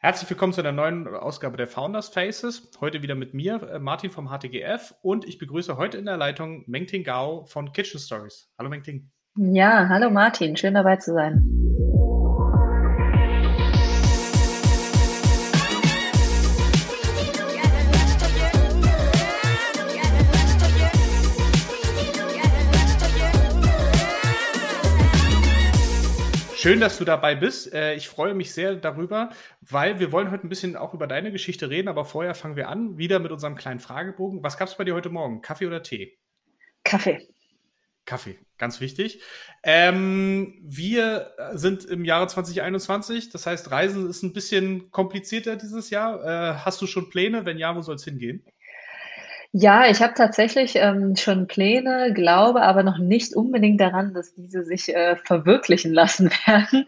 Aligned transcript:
Herzlich 0.00 0.30
willkommen 0.30 0.52
zu 0.52 0.60
einer 0.60 0.70
neuen 0.70 1.08
Ausgabe 1.08 1.56
der 1.56 1.66
Founders 1.66 2.10
Faces. 2.10 2.70
Heute 2.80 3.02
wieder 3.02 3.16
mit 3.16 3.34
mir, 3.34 3.60
äh, 3.64 3.80
Martin 3.80 4.10
vom 4.10 4.28
HTGF 4.28 4.94
und 5.02 5.24
ich 5.24 5.38
begrüße 5.38 5.76
heute 5.76 5.98
in 5.98 6.04
der 6.04 6.16
Leitung 6.16 6.62
Mengting 6.68 7.02
Gao 7.02 7.46
von 7.46 7.72
Kitchen 7.72 7.98
Stories. 7.98 8.48
Hallo 8.56 8.70
Mengting. 8.70 9.10
Ja, 9.34 9.88
hallo 9.88 10.08
Martin, 10.08 10.56
schön 10.56 10.74
dabei 10.74 10.98
zu 10.98 11.14
sein. 11.14 11.57
Schön, 26.68 26.80
dass 26.80 26.98
du 26.98 27.06
dabei 27.06 27.34
bist. 27.34 27.72
Äh, 27.72 27.94
ich 27.94 28.10
freue 28.10 28.34
mich 28.34 28.52
sehr 28.52 28.76
darüber, 28.76 29.30
weil 29.62 30.00
wir 30.00 30.12
wollen 30.12 30.30
heute 30.30 30.46
ein 30.46 30.50
bisschen 30.50 30.76
auch 30.76 30.92
über 30.92 31.06
deine 31.06 31.32
Geschichte 31.32 31.70
reden, 31.70 31.88
aber 31.88 32.04
vorher 32.04 32.34
fangen 32.34 32.56
wir 32.56 32.68
an, 32.68 32.98
wieder 32.98 33.20
mit 33.20 33.32
unserem 33.32 33.56
kleinen 33.56 33.80
Fragebogen. 33.80 34.42
Was 34.42 34.58
gab 34.58 34.68
es 34.68 34.76
bei 34.76 34.84
dir 34.84 34.94
heute 34.94 35.08
Morgen? 35.08 35.40
Kaffee 35.40 35.66
oder 35.66 35.82
Tee? 35.82 36.18
Kaffee. 36.84 37.26
Kaffee, 38.04 38.36
ganz 38.58 38.82
wichtig. 38.82 39.22
Ähm, 39.62 40.58
wir 40.60 41.32
sind 41.54 41.86
im 41.86 42.04
Jahre 42.04 42.26
2021, 42.26 43.30
das 43.30 43.46
heißt, 43.46 43.70
Reisen 43.70 44.06
ist 44.10 44.22
ein 44.22 44.34
bisschen 44.34 44.90
komplizierter 44.90 45.56
dieses 45.56 45.88
Jahr. 45.88 46.22
Äh, 46.22 46.58
hast 46.66 46.82
du 46.82 46.86
schon 46.86 47.08
Pläne? 47.08 47.46
Wenn 47.46 47.56
ja, 47.56 47.74
wo 47.76 47.80
soll 47.80 47.94
es 47.94 48.04
hingehen? 48.04 48.44
Ja, 49.52 49.88
ich 49.88 50.02
habe 50.02 50.12
tatsächlich 50.12 50.76
ähm, 50.76 51.16
schon 51.16 51.46
Pläne, 51.46 52.12
glaube 52.12 52.60
aber 52.60 52.82
noch 52.82 52.98
nicht 52.98 53.34
unbedingt 53.34 53.80
daran, 53.80 54.12
dass 54.12 54.34
diese 54.34 54.62
sich 54.62 54.94
äh, 54.94 55.16
verwirklichen 55.16 55.94
lassen 55.94 56.30
werden. 56.46 56.86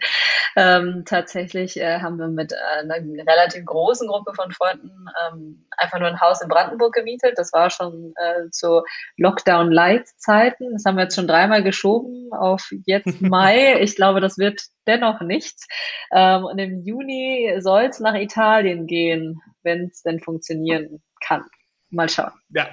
Ähm, 0.57 1.05
tatsächlich 1.07 1.79
äh, 1.81 2.01
haben 2.01 2.19
wir 2.19 2.29
mit 2.29 2.53
einer 2.53 2.97
relativ 2.97 3.65
großen 3.65 4.07
Gruppe 4.07 4.35
von 4.35 4.53
Freunden 4.53 5.07
ähm, 5.27 5.67
einfach 5.79 5.99
nur 5.99 6.09
ein 6.09 6.21
Haus 6.21 6.43
in 6.43 6.49
Brandenburg 6.49 6.93
gemietet. 6.93 7.39
Das 7.39 7.51
war 7.55 7.71
schon 7.71 8.13
äh, 8.17 8.51
zu 8.51 8.83
Lockdown-Light-Zeiten. 9.17 10.73
Das 10.73 10.85
haben 10.85 10.97
wir 10.97 11.05
jetzt 11.05 11.15
schon 11.17 11.29
dreimal 11.29 11.63
geschoben 11.63 12.29
auf 12.31 12.71
jetzt 12.85 13.21
Mai. 13.23 13.81
Ich 13.81 13.97
glaube, 13.97 14.21
das 14.21 14.37
wird 14.37 14.61
dennoch 14.87 15.23
nichts. 15.23 15.67
Ähm, 16.13 16.45
und 16.45 16.59
im 16.59 16.83
Juni 16.85 17.57
soll 17.61 17.85
es 17.85 18.01
nach 18.01 18.15
Italien 18.15 18.87
gehen, 18.87 19.41
wenn 19.63 19.87
es 19.87 20.03
denn 20.03 20.21
funktionieren 20.21 21.01
kann. 21.27 21.45
Mal 21.91 22.09
schauen. 22.09 22.33
Ja, 22.51 22.69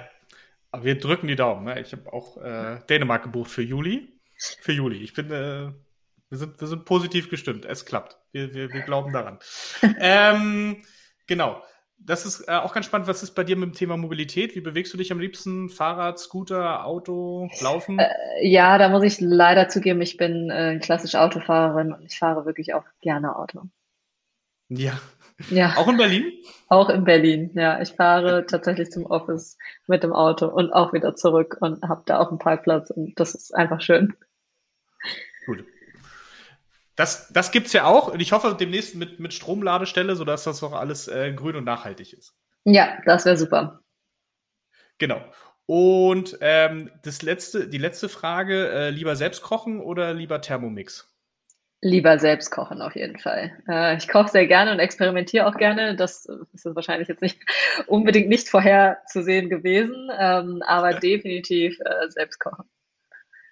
aber 0.70 0.84
wir 0.84 0.98
drücken 0.98 1.28
die 1.28 1.36
Daumen. 1.36 1.64
Ne? 1.64 1.80
Ich 1.80 1.92
habe 1.92 2.12
auch 2.12 2.36
äh, 2.36 2.80
Dänemark 2.88 3.22
gebucht 3.22 3.50
für 3.50 3.62
Juli. 3.62 4.12
Für 4.60 4.72
Juli. 4.72 4.98
Ich 4.98 5.14
bin, 5.14 5.30
äh, 5.30 5.72
wir, 6.28 6.38
sind, 6.38 6.60
wir 6.60 6.68
sind 6.68 6.84
positiv 6.84 7.30
gestimmt. 7.30 7.64
Es 7.64 7.84
klappt. 7.84 8.18
Wir, 8.32 8.54
wir, 8.54 8.72
wir 8.72 8.82
glauben 8.82 9.12
daran. 9.12 9.38
ähm, 10.00 10.82
genau. 11.26 11.62
Das 12.00 12.24
ist 12.24 12.48
äh, 12.48 12.52
auch 12.52 12.72
ganz 12.72 12.86
spannend. 12.86 13.08
Was 13.08 13.22
ist 13.22 13.32
bei 13.32 13.42
dir 13.42 13.56
mit 13.56 13.70
dem 13.70 13.74
Thema 13.74 13.96
Mobilität? 13.96 14.54
Wie 14.54 14.60
bewegst 14.60 14.92
du 14.92 14.98
dich 14.98 15.10
am 15.10 15.18
liebsten? 15.18 15.68
Fahrrad, 15.68 16.18
Scooter, 16.18 16.84
Auto, 16.84 17.48
Laufen? 17.60 17.98
Äh, 17.98 18.46
ja, 18.46 18.78
da 18.78 18.88
muss 18.88 19.02
ich 19.02 19.20
leider 19.20 19.68
zugeben, 19.68 20.00
ich 20.00 20.16
bin 20.16 20.48
äh, 20.48 20.78
klassisch 20.78 21.16
Autofahrerin 21.16 21.92
und 21.92 22.04
ich 22.04 22.16
fahre 22.16 22.46
wirklich 22.46 22.74
auch 22.74 22.84
gerne 23.00 23.34
Auto. 23.34 23.62
Ja, 24.68 25.00
ja. 25.50 25.74
Auch 25.76 25.88
in 25.88 25.96
Berlin? 25.96 26.32
Auch 26.68 26.88
in 26.90 27.04
Berlin, 27.04 27.50
ja. 27.54 27.80
Ich 27.80 27.92
fahre 27.92 28.44
tatsächlich 28.46 28.90
zum 28.90 29.06
Office 29.06 29.56
mit 29.86 30.02
dem 30.02 30.12
Auto 30.12 30.46
und 30.46 30.72
auch 30.72 30.92
wieder 30.92 31.14
zurück 31.14 31.56
und 31.60 31.82
habe 31.82 32.02
da 32.06 32.18
auch 32.18 32.30
einen 32.30 32.38
Parkplatz 32.38 32.90
und 32.90 33.18
das 33.18 33.34
ist 33.34 33.54
einfach 33.54 33.80
schön. 33.80 34.14
Gut. 35.46 35.64
Das, 36.96 37.28
das 37.32 37.52
gibt 37.52 37.68
es 37.68 37.72
ja 37.72 37.84
auch 37.84 38.12
und 38.12 38.20
ich 38.20 38.32
hoffe 38.32 38.56
demnächst 38.58 38.96
mit, 38.96 39.20
mit 39.20 39.32
Stromladestelle, 39.32 40.16
sodass 40.16 40.44
das 40.44 40.62
auch 40.62 40.72
alles 40.72 41.06
äh, 41.06 41.32
grün 41.32 41.56
und 41.56 41.64
nachhaltig 41.64 42.12
ist. 42.12 42.34
Ja, 42.64 42.98
das 43.06 43.24
wäre 43.24 43.36
super. 43.36 43.80
Genau. 44.98 45.22
Und 45.66 46.36
ähm, 46.40 46.90
das 47.04 47.22
letzte, 47.22 47.68
die 47.68 47.78
letzte 47.78 48.08
Frage, 48.08 48.68
äh, 48.70 48.90
lieber 48.90 49.14
selbst 49.14 49.42
kochen 49.42 49.80
oder 49.80 50.12
lieber 50.14 50.40
Thermomix? 50.40 51.08
Lieber 51.80 52.18
selbst 52.18 52.50
kochen 52.50 52.82
auf 52.82 52.96
jeden 52.96 53.18
Fall. 53.18 53.52
Äh, 53.68 53.96
ich 53.96 54.08
koche 54.08 54.30
sehr 54.30 54.46
gerne 54.48 54.72
und 54.72 54.80
experimentiere 54.80 55.46
auch 55.46 55.56
gerne. 55.56 55.94
Das 55.94 56.26
ist 56.52 56.64
wahrscheinlich 56.64 57.06
jetzt 57.08 57.22
nicht 57.22 57.38
unbedingt 57.86 58.28
nicht 58.28 58.48
vorherzusehen 58.48 59.48
gewesen, 59.48 60.10
ähm, 60.18 60.62
aber 60.66 60.94
definitiv 60.94 61.78
äh, 61.80 62.08
selbst 62.10 62.40
kochen. 62.40 62.64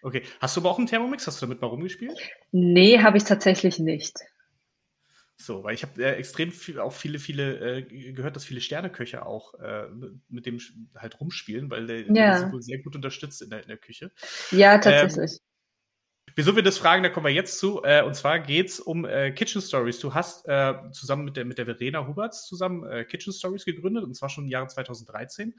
Okay. 0.02 0.22
Hast 0.40 0.56
du 0.56 0.60
aber 0.60 0.70
auch 0.70 0.78
einen 0.78 0.86
Thermomix? 0.86 1.26
Hast 1.26 1.40
du 1.40 1.46
damit 1.46 1.60
mal 1.60 1.68
rumgespielt? 1.68 2.18
Nee, 2.52 3.00
habe 3.00 3.16
ich 3.16 3.24
tatsächlich 3.24 3.78
nicht. 3.78 4.16
So, 5.38 5.62
weil 5.64 5.74
ich 5.74 5.82
habe 5.82 6.02
äh, 6.02 6.14
extrem 6.14 6.50
viel, 6.50 6.80
auch 6.80 6.92
viele, 6.92 7.18
viele 7.18 7.78
äh, 7.78 8.12
gehört, 8.12 8.36
dass 8.36 8.44
viele 8.44 8.60
Sterneköche 8.60 9.24
auch 9.24 9.54
äh, 9.54 9.84
mit 10.28 10.46
dem 10.46 10.60
halt 10.96 11.20
rumspielen, 11.20 11.70
weil 11.70 11.86
der, 11.86 12.00
ja. 12.06 12.40
der 12.40 12.52
wohl 12.52 12.62
sehr 12.62 12.78
gut 12.78 12.96
unterstützt 12.96 13.42
in 13.42 13.50
der, 13.50 13.62
in 13.62 13.68
der 13.68 13.76
Küche. 13.76 14.10
Ja, 14.50 14.78
tatsächlich. 14.78 15.32
Ähm, 15.32 15.38
Wieso 16.34 16.54
wir 16.54 16.62
das 16.62 16.76
fragen, 16.76 17.02
da 17.02 17.08
kommen 17.08 17.26
wir 17.26 17.32
jetzt 17.32 17.58
zu. 17.58 17.82
Äh, 17.82 18.02
und 18.02 18.14
zwar 18.14 18.40
geht's 18.40 18.80
um 18.80 19.04
äh, 19.04 19.30
Kitchen 19.30 19.62
Stories. 19.62 20.00
Du 20.00 20.12
hast 20.12 20.46
äh, 20.46 20.74
zusammen 20.92 21.24
mit 21.24 21.36
der, 21.36 21.44
mit 21.44 21.56
der 21.56 21.64
Verena 21.66 22.06
Huberts 22.06 22.46
zusammen 22.46 22.84
äh, 22.84 23.04
Kitchen 23.04 23.32
Stories 23.32 23.64
gegründet, 23.64 24.04
und 24.04 24.14
zwar 24.14 24.28
schon 24.28 24.44
im 24.44 24.50
Jahre 24.50 24.66
2013. 24.66 25.54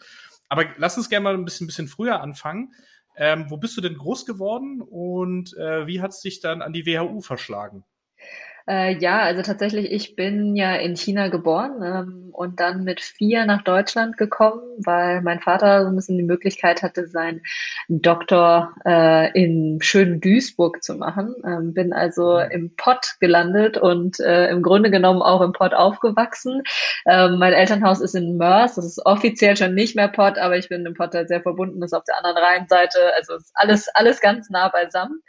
Aber 0.49 0.65
lass 0.77 0.97
uns 0.97 1.09
gerne 1.09 1.23
mal 1.23 1.33
ein 1.33 1.45
bisschen, 1.45 1.67
bisschen 1.67 1.87
früher 1.87 2.21
anfangen. 2.21 2.73
Ähm, 3.15 3.45
wo 3.49 3.57
bist 3.57 3.75
du 3.75 3.81
denn 3.81 3.97
groß 3.97 4.27
geworden 4.27 4.81
und 4.81 5.57
äh, 5.57 5.87
wie 5.87 6.01
hat 6.01 6.11
es 6.11 6.21
dich 6.21 6.39
dann 6.39 6.61
an 6.61 6.73
die 6.73 6.85
WHU 6.85 7.21
verschlagen? 7.21 7.83
Äh, 8.69 8.97
ja, 8.97 9.19
also 9.21 9.41
tatsächlich, 9.43 9.91
ich 9.93 10.17
bin 10.17 10.57
ja 10.57 10.75
in 10.75 10.97
China 10.97 11.29
geboren 11.29 11.81
ähm, 11.81 12.29
und 12.33 12.59
dann 12.59 12.83
mit 12.83 12.99
vier 12.99 13.45
nach 13.45 13.63
Deutschland 13.63 14.17
gekommen, 14.17 14.61
weil 14.83 15.21
mein 15.21 15.39
Vater 15.39 15.83
so 15.83 15.87
ein 15.87 15.95
bisschen 15.95 16.17
die 16.17 16.23
Möglichkeit 16.23 16.83
hatte, 16.83 17.07
seinen 17.07 17.41
Doktor 17.87 18.73
äh, 18.85 19.31
in 19.39 19.79
schönen 19.81 20.19
Duisburg 20.19 20.83
zu 20.83 20.95
machen. 20.95 21.33
Ähm, 21.45 21.73
bin 21.73 21.93
also 21.93 22.39
mhm. 22.39 22.51
im 22.51 22.75
Pott 22.75 23.15
gelandet 23.21 23.77
und 23.77 24.19
äh, 24.19 24.49
im 24.49 24.61
Grunde 24.61 24.91
genommen 24.91 25.21
auch 25.21 25.39
im 25.41 25.53
Pott 25.53 25.73
aufgewachsen. 25.73 26.61
Ähm, 27.05 27.39
mein 27.39 27.53
Elternhaus 27.53 28.01
ist 28.01 28.15
in 28.15 28.35
Mörs, 28.35 28.75
das 28.75 28.85
ist 28.85 29.05
offiziell 29.05 29.55
schon 29.55 29.75
nicht 29.75 29.95
mehr 29.95 30.09
Pott, 30.09 30.37
aber 30.37 30.57
ich 30.57 30.67
bin 30.67 30.85
im 30.85 30.93
Pott 30.93 31.13
halt 31.13 31.29
sehr 31.29 31.41
verbunden, 31.41 31.79
das 31.79 31.93
ist 31.93 31.97
auf 31.97 32.03
der 32.03 32.17
anderen 32.17 32.37
Rheinseite, 32.37 33.13
also 33.15 33.35
ist 33.35 33.51
alles, 33.53 33.87
alles 33.93 34.19
ganz 34.19 34.49
nah 34.49 34.67
beisammen. 34.67 35.21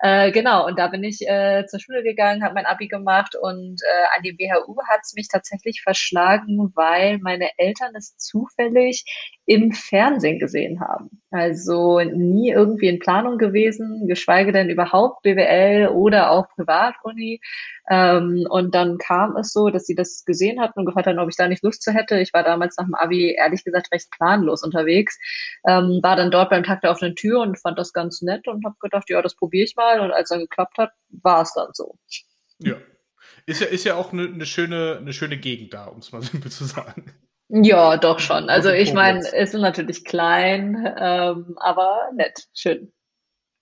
Äh, 0.00 0.32
genau, 0.32 0.66
und 0.66 0.78
da 0.78 0.88
bin 0.88 1.04
ich 1.04 1.20
äh, 1.28 1.66
zur 1.66 1.80
Schule 1.80 2.02
gegangen, 2.02 2.42
habe 2.42 2.54
mein 2.54 2.64
Abi 2.64 2.77
gemacht 2.86 3.34
und 3.34 3.80
äh, 3.82 4.16
an 4.16 4.22
die 4.22 4.38
WHU 4.38 4.76
hat 4.88 5.00
es 5.02 5.14
mich 5.14 5.26
tatsächlich 5.28 5.82
verschlagen, 5.82 6.70
weil 6.76 7.18
meine 7.18 7.48
Eltern 7.56 7.96
es 7.96 8.16
zufällig 8.16 9.04
im 9.46 9.72
Fernsehen 9.72 10.38
gesehen 10.38 10.80
haben. 10.80 11.22
Also 11.30 12.00
nie 12.00 12.50
irgendwie 12.50 12.88
in 12.88 12.98
Planung 12.98 13.38
gewesen, 13.38 14.06
geschweige 14.06 14.52
denn 14.52 14.68
überhaupt 14.68 15.22
BWL 15.22 15.88
oder 15.88 16.30
auch 16.30 16.48
Privatuni. 16.50 17.40
Ähm, 17.90 18.46
und 18.50 18.74
dann 18.74 18.98
kam 18.98 19.36
es 19.36 19.52
so, 19.52 19.70
dass 19.70 19.86
sie 19.86 19.94
das 19.94 20.24
gesehen 20.26 20.60
hatten 20.60 20.78
und 20.78 20.86
gefragt 20.86 21.06
hatten, 21.06 21.18
ob 21.18 21.30
ich 21.30 21.36
da 21.36 21.48
nicht 21.48 21.62
Lust 21.62 21.82
zu 21.82 21.92
hätte. 21.92 22.18
Ich 22.20 22.34
war 22.34 22.42
damals 22.42 22.76
nach 22.76 22.84
dem 22.84 22.94
Abi 22.94 23.34
ehrlich 23.34 23.64
gesagt 23.64 23.90
recht 23.92 24.10
planlos 24.10 24.62
unterwegs, 24.62 25.18
ähm, 25.66 26.00
war 26.02 26.16
dann 26.16 26.30
dort 26.30 26.50
beim 26.50 26.64
Tag 26.64 26.82
der 26.82 26.90
offenen 26.90 27.16
Tür 27.16 27.40
und 27.40 27.58
fand 27.58 27.78
das 27.78 27.92
ganz 27.92 28.20
nett 28.22 28.46
und 28.48 28.64
habe 28.64 28.76
gedacht, 28.80 29.08
ja, 29.08 29.22
das 29.22 29.34
probiere 29.34 29.64
ich 29.64 29.76
mal. 29.76 30.00
Und 30.00 30.12
als 30.12 30.28
dann 30.28 30.40
geklappt 30.40 30.76
hat, 30.78 30.92
war 31.22 31.42
es 31.42 31.54
dann 31.54 31.68
so. 31.72 31.96
Ja. 32.58 32.76
Ist 33.46 33.60
ja, 33.60 33.66
ist 33.66 33.84
ja 33.84 33.94
auch 33.94 34.12
eine 34.12 34.28
ne 34.28 34.46
schöne, 34.46 35.00
ne 35.02 35.12
schöne 35.12 35.38
Gegend 35.38 35.74
da, 35.74 35.86
um 35.86 35.98
es 35.98 36.12
mal 36.12 36.22
simpel 36.22 36.50
zu 36.50 36.64
sagen. 36.64 37.12
Ja, 37.48 37.96
doch 37.96 38.18
schon. 38.18 38.50
Also 38.50 38.70
ich 38.70 38.92
meine, 38.92 39.20
es 39.20 39.32
ist 39.32 39.54
natürlich 39.54 40.04
klein, 40.04 40.76
ähm, 40.98 41.56
aber 41.58 42.10
nett, 42.14 42.46
schön. 42.54 42.92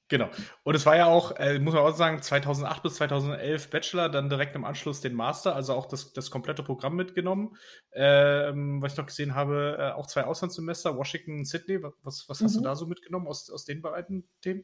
Genau. 0.09 0.31
Und 0.63 0.77
es 0.77 0.87
war 0.87 0.97
ja 0.97 1.07
auch, 1.07 1.33
äh, 1.37 1.59
muss 1.59 1.75
man 1.75 1.83
auch 1.83 1.97
sagen, 1.97 2.23
2008 2.23 2.83
bis 2.83 2.95
2011 2.95 3.71
Bachelor, 3.71 4.09
dann 4.09 4.29
direkt 4.29 4.55
im 4.55 4.65
Anschluss 4.65 5.01
den 5.01 5.15
Master, 5.15 5.57
also 5.57 5.75
auch 5.75 5.87
das, 5.87 6.13
das 6.13 6.31
komplette 6.31 6.63
Programm 6.63 6.95
mitgenommen. 6.95 7.57
Ähm, 7.93 8.81
was 8.81 8.93
ich 8.93 8.99
noch 8.99 9.07
gesehen 9.07 9.35
habe, 9.35 9.77
äh, 9.79 9.91
auch 9.93 10.07
zwei 10.07 10.25
Auslandssemester, 10.25 10.97
Washington, 10.97 11.45
Sydney. 11.45 11.83
Was, 11.83 12.25
was 12.29 12.41
hast 12.41 12.55
mhm. 12.55 12.59
du 12.59 12.65
da 12.65 12.77
so 12.77 12.87
mitgenommen 12.87 13.27
aus, 13.27 13.51
aus 13.51 13.65
den 13.65 13.83
beiden 13.83 14.29
Themen? 14.43 14.63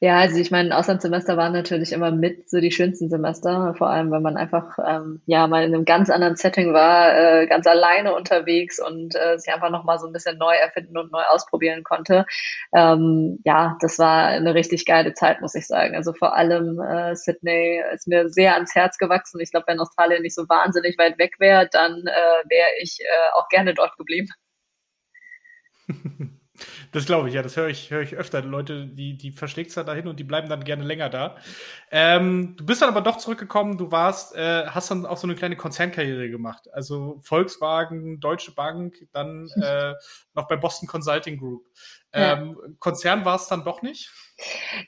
Ja, 0.00 0.18
also 0.18 0.38
ich 0.38 0.50
meine, 0.50 0.76
Auslandssemester 0.76 1.36
waren 1.36 1.52
natürlich 1.52 1.92
immer 1.92 2.10
mit 2.10 2.50
so 2.50 2.60
die 2.60 2.72
schönsten 2.72 3.08
Semester, 3.08 3.74
vor 3.78 3.88
allem 3.88 4.10
wenn 4.10 4.22
man 4.22 4.36
einfach 4.36 4.78
ähm, 4.84 5.22
ja 5.26 5.46
mal 5.46 5.64
in 5.64 5.74
einem 5.74 5.84
ganz 5.84 6.10
anderen 6.10 6.36
Setting 6.36 6.72
war, 6.72 7.16
äh, 7.16 7.46
ganz 7.46 7.66
alleine 7.66 8.14
unterwegs 8.14 8.80
und 8.80 9.14
äh, 9.14 9.38
sich 9.38 9.52
einfach 9.52 9.70
nochmal 9.70 9.98
so 9.98 10.06
ein 10.06 10.12
bisschen 10.12 10.36
neu 10.38 10.54
erfinden 10.54 10.98
und 10.98 11.12
neu 11.12 11.22
ausprobieren 11.22 11.84
konnte. 11.84 12.26
Ähm, 12.74 13.38
ja, 13.44 13.76
das 13.80 13.98
war 13.98 14.26
eine 14.26 14.54
richtig 14.54 14.84
geile 14.84 15.14
Zeit, 15.14 15.40
muss 15.40 15.54
ich 15.54 15.66
sagen. 15.66 15.94
Also 15.94 16.12
vor 16.12 16.34
allem 16.36 16.80
äh, 16.80 17.14
Sydney 17.14 17.82
ist 17.94 18.08
mir 18.08 18.28
sehr 18.28 18.54
ans 18.54 18.74
Herz 18.74 18.98
gewachsen. 18.98 19.40
Ich 19.40 19.50
glaube, 19.50 19.66
wenn 19.68 19.80
Australien 19.80 20.22
nicht 20.22 20.34
so 20.34 20.48
wahnsinnig 20.48 20.98
weit 20.98 21.18
weg 21.18 21.36
wäre, 21.38 21.68
dann 21.70 22.06
äh, 22.06 22.48
wäre 22.48 22.68
ich 22.80 22.98
äh, 23.00 23.38
auch 23.38 23.48
gerne 23.48 23.74
dort 23.74 23.96
geblieben. 23.96 24.28
Das 26.94 27.06
glaube 27.06 27.28
ich, 27.28 27.34
ja, 27.34 27.42
das 27.42 27.56
höre 27.56 27.68
ich, 27.68 27.90
höre 27.90 28.02
ich 28.02 28.14
öfter. 28.14 28.40
Leute, 28.40 28.86
die, 28.86 29.16
die 29.16 29.32
verschlägt 29.32 29.70
es 29.70 29.74
dann 29.74 29.84
dahin 29.84 30.06
und 30.06 30.20
die 30.20 30.24
bleiben 30.24 30.48
dann 30.48 30.62
gerne 30.62 30.84
länger 30.84 31.10
da. 31.10 31.36
Ähm, 31.90 32.54
du 32.56 32.64
bist 32.64 32.82
dann 32.82 32.88
aber 32.88 33.00
doch 33.00 33.16
zurückgekommen, 33.16 33.78
du 33.78 33.90
warst, 33.90 34.36
äh, 34.36 34.66
hast 34.68 34.92
dann 34.92 35.04
auch 35.04 35.16
so 35.16 35.26
eine 35.26 35.34
kleine 35.34 35.56
Konzernkarriere 35.56 36.30
gemacht. 36.30 36.68
Also 36.72 37.18
Volkswagen, 37.22 38.20
Deutsche 38.20 38.52
Bank, 38.52 38.94
dann 39.12 39.48
äh, 39.60 39.94
noch 40.34 40.46
bei 40.46 40.56
Boston 40.56 40.86
Consulting 40.86 41.36
Group. 41.36 41.64
Ähm, 42.12 42.56
ja. 42.56 42.68
Konzern 42.78 43.24
war 43.24 43.36
es 43.36 43.48
dann 43.48 43.64
doch 43.64 43.82
nicht? 43.82 44.12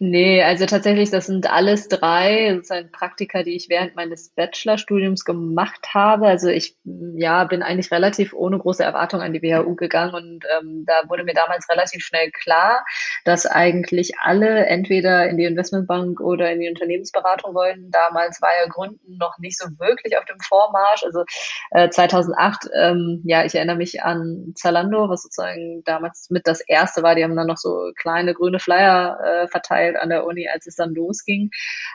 Nee, 0.00 0.42
also 0.42 0.66
tatsächlich, 0.66 1.10
das 1.10 1.26
sind 1.26 1.50
alles 1.50 1.88
drei 1.88 2.54
sozusagen 2.54 2.90
Praktika, 2.90 3.44
die 3.44 3.54
ich 3.54 3.68
während 3.68 3.94
meines 3.94 4.30
Bachelorstudiums 4.30 5.24
gemacht 5.24 5.94
habe. 5.94 6.26
Also 6.26 6.48
ich 6.48 6.76
ja, 6.84 7.44
bin 7.44 7.62
eigentlich 7.62 7.92
relativ 7.92 8.32
ohne 8.32 8.58
große 8.58 8.82
Erwartung 8.82 9.20
an 9.20 9.32
die 9.32 9.42
WHU 9.42 9.76
gegangen 9.76 10.14
und 10.14 10.44
ähm, 10.58 10.84
da 10.86 11.08
wurde 11.08 11.24
mir 11.24 11.34
damals 11.34 11.68
relativ 11.68 11.95
schnell 12.00 12.30
klar, 12.30 12.84
dass 13.24 13.46
eigentlich 13.46 14.12
alle 14.22 14.66
entweder 14.66 15.28
in 15.28 15.36
die 15.36 15.44
Investmentbank 15.44 16.20
oder 16.20 16.50
in 16.52 16.60
die 16.60 16.68
Unternehmensberatung 16.68 17.54
wollen. 17.54 17.90
Damals 17.90 18.40
war 18.42 18.50
ja 18.60 18.68
Gründen 18.68 19.16
noch 19.18 19.38
nicht 19.38 19.58
so 19.58 19.66
wirklich 19.78 20.16
auf 20.16 20.24
dem 20.24 20.38
Vormarsch. 20.40 21.02
Also 21.04 21.24
äh, 21.70 21.88
2008, 21.88 22.68
ähm, 22.74 23.22
ja, 23.24 23.44
ich 23.44 23.54
erinnere 23.54 23.76
mich 23.76 24.02
an 24.02 24.52
Zalando, 24.54 25.08
was 25.08 25.22
sozusagen 25.22 25.82
damals 25.84 26.28
mit 26.30 26.46
das 26.46 26.60
erste 26.60 27.02
war. 27.02 27.14
Die 27.14 27.24
haben 27.24 27.36
dann 27.36 27.46
noch 27.46 27.56
so 27.56 27.92
kleine 27.96 28.34
grüne 28.34 28.58
Flyer 28.58 29.18
äh, 29.24 29.48
verteilt 29.48 29.96
an 29.96 30.10
der 30.10 30.24
Uni, 30.24 30.48
als 30.48 30.66
es 30.66 30.76
dann 30.76 30.94
losging. 30.94 31.50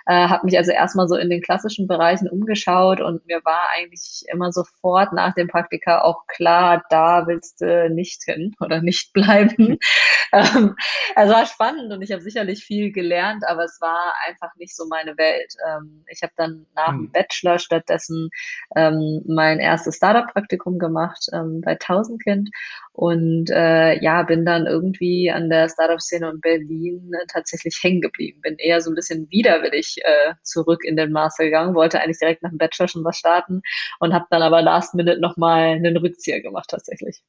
Äh, 0.06 0.28
habe 0.28 0.46
mich 0.46 0.58
also 0.58 0.72
erstmal 0.72 1.08
so 1.08 1.16
in 1.16 1.30
den 1.30 1.42
klassischen 1.42 1.88
Bereichen 1.88 2.30
umgeschaut 2.30 3.02
und 3.02 3.26
mir 3.28 3.42
war 3.44 3.70
eigentlich 3.76 4.24
immer 4.32 4.52
sofort 4.52 5.14
nach 5.14 5.34
dem 5.34 5.48
Praktika 5.48 6.02
auch 6.02 6.26
klar, 6.28 6.84
da 6.90 7.28
willst 7.28 7.62
du 7.62 7.90
nicht 7.90 8.24
hin 8.24 8.56
oder 8.60 8.82
nicht 8.82 9.14
bleiben. 9.14 9.78
ähm, 10.34 10.76
also 11.16 11.34
war 11.34 11.46
spannend 11.46 11.92
und 11.92 12.02
ich 12.02 12.12
habe 12.12 12.22
sicherlich 12.22 12.64
viel 12.64 12.92
gelernt, 12.92 13.44
aber 13.48 13.66
es 13.66 13.80
war 13.82 14.14
einfach 14.28 14.56
nicht 14.56 14.76
so 14.76 14.86
meine 14.88 15.18
Welt. 15.18 15.54
Ähm, 15.68 16.06
ich 16.08 16.22
habe 16.24 16.34
dann 16.38 16.66
nach 16.76 16.90
dem 16.90 17.06
hm. 17.06 17.12
Bachelor 17.12 17.60
stattdessen 17.60 18.30
ähm, 18.76 19.22
mein 19.28 19.60
erstes 19.60 19.98
Startup-Praktikum 19.98 20.80
gemacht 20.80 21.28
ähm, 21.34 21.62
bei 21.62 21.76
Tausendkind 21.76 22.50
und 22.94 23.50
äh, 23.50 24.02
ja, 24.02 24.24
bin 24.24 24.46
dann 24.46 24.68
irgendwie 24.68 25.32
an 25.32 25.50
der 25.50 25.70
Startup-Szene 25.70 26.30
in 26.30 26.42
Berlin 26.42 27.12
äh, 27.14 27.26
tatsächlich 27.28 27.80
hängen 27.82 28.02
geblieben. 28.02 28.42
Bin 28.42 28.56
eher 28.58 28.82
so 28.82 28.92
ein 28.92 28.96
bisschen 28.96 29.30
widerwillig 29.30 29.98
äh, 30.04 30.34
zurück 30.44 30.84
in 30.84 30.96
den 30.96 31.12
Master 31.12 31.46
gegangen, 31.46 31.76
wollte 31.76 32.00
eigentlich 32.02 32.20
direkt 32.20 32.44
nach 32.44 32.50
dem 32.52 32.58
Bachelor 32.58 32.88
schon 32.88 33.04
was 33.04 33.18
starten 33.18 33.62
und 34.00 34.14
habe 34.14 34.26
dann 34.30 34.42
aber 34.42 34.62
last 34.62 34.94
minute 34.96 35.20
nochmal 35.20 35.72
einen 35.72 35.98
Rückzieher 35.98 36.42
gemacht 36.42 36.70
tatsächlich. 36.70 37.22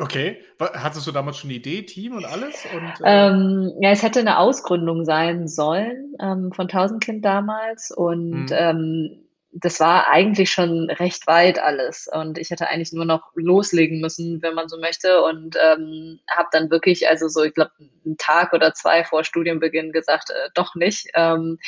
Okay, 0.00 0.38
hattest 0.60 1.08
du 1.08 1.12
damals 1.12 1.38
schon 1.38 1.50
eine 1.50 1.58
Idee, 1.58 1.82
Team 1.82 2.16
und 2.16 2.24
alles? 2.24 2.64
Und, 2.72 3.04
äh 3.04 3.28
ähm, 3.30 3.72
ja, 3.80 3.90
es 3.90 4.04
hätte 4.04 4.20
eine 4.20 4.38
Ausgründung 4.38 5.04
sein 5.04 5.48
sollen 5.48 6.14
ähm, 6.20 6.52
von 6.52 6.68
Tausendkind 6.68 7.24
damals. 7.24 7.90
Und 7.90 8.50
hm. 8.50 8.56
ähm, 8.56 9.28
das 9.50 9.80
war 9.80 10.08
eigentlich 10.08 10.52
schon 10.52 10.88
recht 10.88 11.26
weit 11.26 11.58
alles. 11.58 12.08
Und 12.12 12.38
ich 12.38 12.50
hätte 12.50 12.68
eigentlich 12.68 12.92
nur 12.92 13.06
noch 13.06 13.32
loslegen 13.34 14.00
müssen, 14.00 14.40
wenn 14.40 14.54
man 14.54 14.68
so 14.68 14.78
möchte. 14.78 15.20
Und 15.24 15.56
ähm, 15.60 16.20
habe 16.30 16.48
dann 16.52 16.70
wirklich, 16.70 17.08
also 17.08 17.26
so, 17.26 17.42
ich 17.42 17.54
glaube, 17.54 17.72
einen 18.04 18.16
Tag 18.18 18.52
oder 18.52 18.74
zwei 18.74 19.02
vor 19.02 19.24
Studienbeginn 19.24 19.90
gesagt, 19.90 20.30
äh, 20.30 20.50
doch 20.54 20.76
nicht, 20.76 21.08
ähm, 21.14 21.58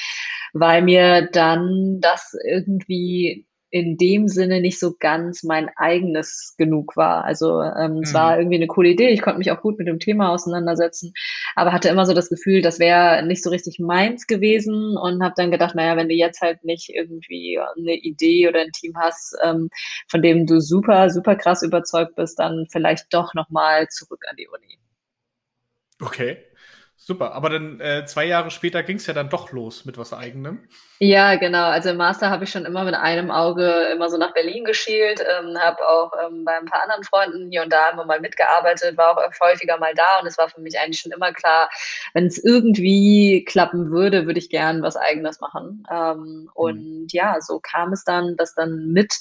weil 0.52 0.82
mir 0.82 1.28
dann 1.32 1.98
das 2.00 2.36
irgendwie 2.46 3.48
in 3.70 3.96
dem 3.96 4.28
Sinne 4.28 4.60
nicht 4.60 4.78
so 4.80 4.94
ganz 4.98 5.42
mein 5.42 5.70
eigenes 5.76 6.54
genug 6.58 6.96
war. 6.96 7.24
Also 7.24 7.62
ähm, 7.62 7.94
mhm. 7.94 8.02
es 8.02 8.14
war 8.14 8.38
irgendwie 8.38 8.56
eine 8.56 8.66
coole 8.66 8.90
Idee, 8.90 9.10
ich 9.10 9.22
konnte 9.22 9.38
mich 9.38 9.50
auch 9.50 9.62
gut 9.62 9.78
mit 9.78 9.86
dem 9.86 9.98
Thema 9.98 10.30
auseinandersetzen, 10.30 11.12
aber 11.54 11.72
hatte 11.72 11.88
immer 11.88 12.06
so 12.06 12.12
das 12.12 12.28
Gefühl, 12.28 12.62
das 12.62 12.78
wäre 12.78 13.24
nicht 13.24 13.42
so 13.42 13.50
richtig 13.50 13.78
meins 13.78 14.26
gewesen 14.26 14.96
und 14.96 15.22
habe 15.22 15.34
dann 15.36 15.50
gedacht, 15.50 15.74
naja, 15.74 15.96
wenn 15.96 16.08
du 16.08 16.14
jetzt 16.14 16.40
halt 16.40 16.64
nicht 16.64 16.90
irgendwie 16.90 17.58
eine 17.58 17.94
Idee 17.94 18.48
oder 18.48 18.60
ein 18.60 18.72
Team 18.72 18.94
hast, 18.96 19.36
ähm, 19.44 19.70
von 20.08 20.22
dem 20.22 20.46
du 20.46 20.60
super, 20.60 21.10
super 21.10 21.36
krass 21.36 21.62
überzeugt 21.62 22.16
bist, 22.16 22.38
dann 22.38 22.66
vielleicht 22.70 23.12
doch 23.14 23.34
nochmal 23.34 23.88
zurück 23.88 24.24
an 24.28 24.36
die 24.36 24.48
Uni. 24.48 24.78
Okay. 26.02 26.38
Super, 27.02 27.32
aber 27.32 27.48
dann 27.48 27.80
äh, 27.80 28.04
zwei 28.04 28.26
Jahre 28.26 28.50
später 28.50 28.82
ging 28.82 28.98
es 28.98 29.06
ja 29.06 29.14
dann 29.14 29.30
doch 29.30 29.52
los 29.52 29.86
mit 29.86 29.96
was 29.96 30.12
eigenem. 30.12 30.68
Ja, 30.98 31.36
genau. 31.36 31.64
Also 31.64 31.88
im 31.88 31.96
Master 31.96 32.28
habe 32.28 32.44
ich 32.44 32.50
schon 32.50 32.66
immer 32.66 32.84
mit 32.84 32.92
einem 32.92 33.30
Auge 33.30 33.88
immer 33.90 34.10
so 34.10 34.18
nach 34.18 34.34
Berlin 34.34 34.66
geschielt, 34.66 35.18
ähm, 35.18 35.56
habe 35.58 35.78
auch 35.88 36.12
ähm, 36.22 36.44
bei 36.44 36.58
ein 36.58 36.66
paar 36.66 36.82
anderen 36.82 37.02
Freunden 37.04 37.50
hier 37.50 37.62
und 37.62 37.72
da 37.72 37.88
immer 37.88 38.04
mal 38.04 38.20
mitgearbeitet, 38.20 38.98
war 38.98 39.16
auch 39.16 39.40
häufiger 39.40 39.78
mal 39.78 39.94
da 39.94 40.20
und 40.20 40.26
es 40.26 40.36
war 40.36 40.50
für 40.50 40.60
mich 40.60 40.78
eigentlich 40.78 41.00
schon 41.00 41.12
immer 41.12 41.32
klar, 41.32 41.70
wenn 42.12 42.26
es 42.26 42.36
irgendwie 42.44 43.46
klappen 43.46 43.90
würde, 43.90 44.26
würde 44.26 44.38
ich 44.38 44.50
gern 44.50 44.82
was 44.82 44.96
eigenes 44.96 45.40
machen. 45.40 45.84
Ähm, 45.90 46.50
und 46.52 46.84
mhm. 46.84 47.06
ja, 47.12 47.40
so 47.40 47.60
kam 47.60 47.94
es 47.94 48.04
dann, 48.04 48.36
dass 48.36 48.54
dann 48.54 48.92
mit 48.92 49.14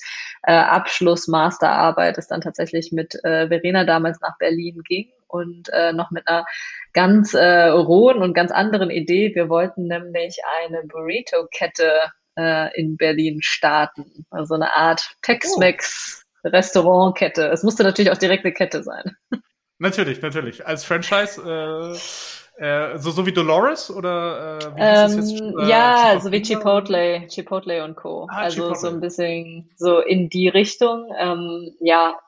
äh, 0.44 0.52
Abschluss 0.52 1.30
Masterarbeit 1.30 2.18
es 2.18 2.28
dann 2.28 2.42
tatsächlich 2.42 2.92
mit 2.92 3.16
äh, 3.24 3.48
Verena 3.48 3.86
damals 3.86 4.20
nach 4.20 4.38
Berlin 4.38 4.84
ging 4.86 5.08
und 5.30 5.70
äh, 5.72 5.94
noch 5.94 6.12
mit 6.12 6.28
einer 6.28 6.46
ganz 6.94 7.34
äh, 7.34 7.68
rohen 7.68 8.22
und 8.22 8.34
ganz 8.34 8.52
anderen 8.52 8.90
Idee. 8.90 9.34
Wir 9.34 9.48
wollten 9.48 9.88
nämlich 9.88 10.38
eine 10.62 10.84
Burrito-Kette 10.84 12.12
äh, 12.38 12.80
in 12.80 12.98
Berlin 12.98 13.42
starten. 13.42 14.26
Also 14.32 14.56
eine 14.56 14.76
Art 14.76 15.16
Tex-Mex 15.22 16.26
Restaurantkette. 16.44 17.48
Es 17.48 17.64
musste 17.64 17.84
natürlich 17.84 18.12
auch 18.12 18.18
direkt 18.18 18.46
eine 18.46 18.54
Kette 18.54 18.84
sein. 18.84 19.16
Natürlich, 19.78 20.22
natürlich. 20.22 20.66
Als 20.68 20.84
Franchise, 20.84 21.42
äh, 22.60 22.64
äh, 22.66 22.98
so, 22.98 23.12
so 23.12 23.26
wie 23.26 23.32
Dolores 23.32 23.90
oder 23.90 24.60
äh, 24.60 24.76
wie 24.76 24.82
ähm, 24.82 24.96
das 24.96 25.16
jetzt? 25.16 25.42
Äh, 25.42 25.70
ja, 25.70 26.20
so 26.20 26.32
wie 26.32 26.42
Chipotle, 26.42 27.28
Chipotle 27.28 27.84
und 27.86 27.96
Co. 27.96 28.28
Ah, 28.30 28.42
also 28.42 28.64
Chipotle. 28.64 28.76
so 28.76 28.88
ein 28.90 29.00
bisschen 29.00 29.70
so 29.78 30.00
in 30.00 30.30
die 30.30 30.50
Richtung. 30.50 31.10
Ähm, 31.18 31.74
ja, 31.80 32.20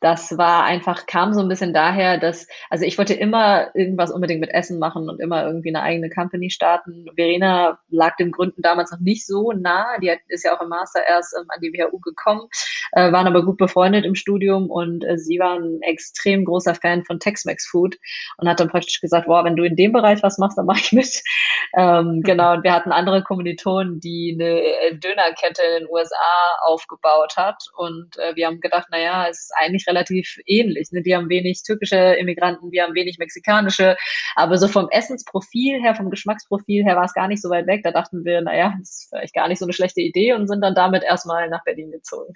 das 0.00 0.36
war 0.38 0.64
einfach, 0.64 1.06
kam 1.06 1.32
so 1.32 1.40
ein 1.40 1.48
bisschen 1.48 1.72
daher, 1.72 2.18
dass, 2.18 2.46
also 2.70 2.84
ich 2.84 2.98
wollte 2.98 3.14
immer 3.14 3.74
irgendwas 3.74 4.10
unbedingt 4.10 4.40
mit 4.40 4.50
Essen 4.50 4.78
machen 4.78 5.08
und 5.08 5.20
immer 5.20 5.44
irgendwie 5.46 5.70
eine 5.70 5.82
eigene 5.82 6.10
Company 6.10 6.50
starten. 6.50 7.06
Verena 7.16 7.78
lag 7.88 8.16
dem 8.16 8.30
Gründen 8.30 8.62
damals 8.62 8.92
noch 8.92 9.00
nicht 9.00 9.26
so 9.26 9.52
nah. 9.52 9.98
Die 9.98 10.12
ist 10.28 10.44
ja 10.44 10.56
auch 10.56 10.60
im 10.60 10.68
Master 10.68 11.00
erst 11.06 11.34
ähm, 11.38 11.46
an 11.48 11.60
die 11.60 11.72
WHU 11.72 11.98
gekommen, 12.00 12.48
äh, 12.92 13.12
waren 13.12 13.26
aber 13.26 13.44
gut 13.44 13.56
befreundet 13.56 14.04
im 14.04 14.14
Studium 14.14 14.70
und 14.70 15.04
äh, 15.04 15.18
sie 15.18 15.38
war 15.38 15.58
ein 15.58 15.80
extrem 15.82 16.44
großer 16.44 16.74
Fan 16.74 17.04
von 17.04 17.18
Tex-Mex 17.18 17.66
Food 17.66 17.96
und 18.38 18.48
hat 18.48 18.60
dann 18.60 18.68
praktisch 18.68 19.00
gesagt, 19.00 19.26
boah, 19.26 19.44
wenn 19.44 19.56
du 19.56 19.64
in 19.64 19.76
dem 19.76 19.92
Bereich 19.92 20.22
was 20.22 20.38
machst, 20.38 20.58
dann 20.58 20.66
mach 20.66 20.78
ich 20.78 20.92
mit. 20.92 21.22
Ähm, 21.76 22.20
genau, 22.22 22.52
und 22.52 22.62
wir 22.62 22.72
hatten 22.72 22.92
andere 22.92 23.24
Kommilitonen, 23.24 23.98
die 23.98 24.36
eine 24.38 24.60
äh, 24.60 24.96
Dönerkette 24.96 25.62
in 25.62 25.84
den 25.84 25.90
USA 25.90 26.14
aufgebaut 26.62 27.36
hat 27.36 27.64
und 27.76 28.16
äh, 28.18 28.36
wir 28.36 28.46
haben 28.46 28.60
gedacht, 28.60 28.86
naja, 28.90 29.26
es 29.28 29.40
ist 29.40 29.52
eigentlich 29.64 29.86
relativ 29.86 30.38
ähnlich. 30.46 30.90
Ne? 30.92 31.02
Die 31.02 31.14
haben 31.14 31.28
wenig 31.28 31.62
türkische 31.62 31.96
Immigranten, 31.96 32.70
wir 32.72 32.84
haben 32.84 32.94
wenig 32.94 33.18
mexikanische, 33.18 33.96
aber 34.36 34.58
so 34.58 34.68
vom 34.68 34.88
Essensprofil 34.90 35.80
her, 35.80 35.94
vom 35.94 36.10
Geschmacksprofil 36.10 36.84
her 36.84 36.96
war 36.96 37.04
es 37.04 37.14
gar 37.14 37.28
nicht 37.28 37.42
so 37.42 37.50
weit 37.50 37.66
weg. 37.66 37.82
Da 37.82 37.90
dachten 37.90 38.24
wir, 38.24 38.40
naja, 38.40 38.74
das 38.78 38.90
ist 38.90 39.08
vielleicht 39.10 39.34
gar 39.34 39.48
nicht 39.48 39.58
so 39.58 39.64
eine 39.64 39.72
schlechte 39.72 40.00
Idee 40.00 40.34
und 40.34 40.46
sind 40.46 40.60
dann 40.60 40.74
damit 40.74 41.02
erstmal 41.02 41.48
nach 41.48 41.64
Berlin 41.64 41.90
gezogen. 41.90 42.32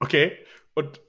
Okay, 0.00 0.32
und 0.74 1.00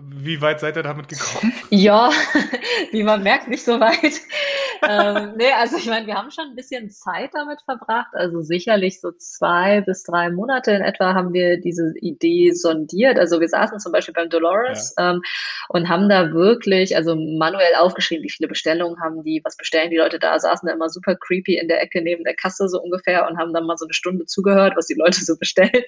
wie 0.00 0.40
weit 0.40 0.60
seid 0.60 0.76
ihr 0.76 0.82
damit 0.82 1.08
gekommen? 1.08 1.52
Ja, 1.70 2.10
wie 2.92 3.02
man 3.02 3.22
merkt, 3.22 3.48
nicht 3.48 3.64
so 3.64 3.80
weit. 3.80 4.20
Ähm, 4.88 5.34
nee, 5.36 5.52
also 5.58 5.76
ich 5.76 5.86
meine, 5.86 6.06
wir 6.06 6.14
haben 6.14 6.30
schon 6.30 6.48
ein 6.48 6.56
bisschen 6.56 6.90
Zeit 6.90 7.30
damit 7.32 7.60
verbracht. 7.62 8.12
Also 8.12 8.42
sicherlich 8.42 9.00
so 9.00 9.12
zwei 9.12 9.80
bis 9.80 10.02
drei 10.02 10.30
Monate 10.30 10.72
in 10.72 10.82
etwa 10.82 11.14
haben 11.14 11.32
wir 11.32 11.60
diese 11.60 11.92
Idee 12.00 12.52
sondiert. 12.52 13.18
Also 13.18 13.40
wir 13.40 13.48
saßen 13.48 13.78
zum 13.78 13.92
Beispiel 13.92 14.14
beim 14.14 14.28
Dolores 14.28 14.94
ja. 14.98 15.12
ähm, 15.12 15.22
und 15.68 15.88
haben 15.88 16.08
da 16.08 16.32
wirklich, 16.32 16.96
also 16.96 17.16
manuell 17.16 17.74
aufgeschrieben, 17.78 18.24
wie 18.24 18.30
viele 18.30 18.48
Bestellungen 18.48 19.00
haben 19.00 19.22
die, 19.22 19.40
was 19.44 19.56
bestellen 19.56 19.90
die 19.90 19.96
Leute 19.96 20.18
da, 20.18 20.38
saßen 20.38 20.66
da 20.66 20.74
immer 20.74 20.88
super 20.88 21.16
creepy 21.16 21.58
in 21.58 21.68
der 21.68 21.82
Ecke 21.82 22.02
neben 22.02 22.24
der 22.24 22.34
Kasse 22.34 22.68
so 22.68 22.80
ungefähr 22.80 23.28
und 23.28 23.38
haben 23.38 23.52
dann 23.52 23.66
mal 23.66 23.76
so 23.76 23.86
eine 23.86 23.94
Stunde 23.94 24.26
zugehört, 24.26 24.74
was 24.76 24.86
die 24.86 24.94
Leute 24.94 25.20
so 25.24 25.36
bestellen. 25.36 25.70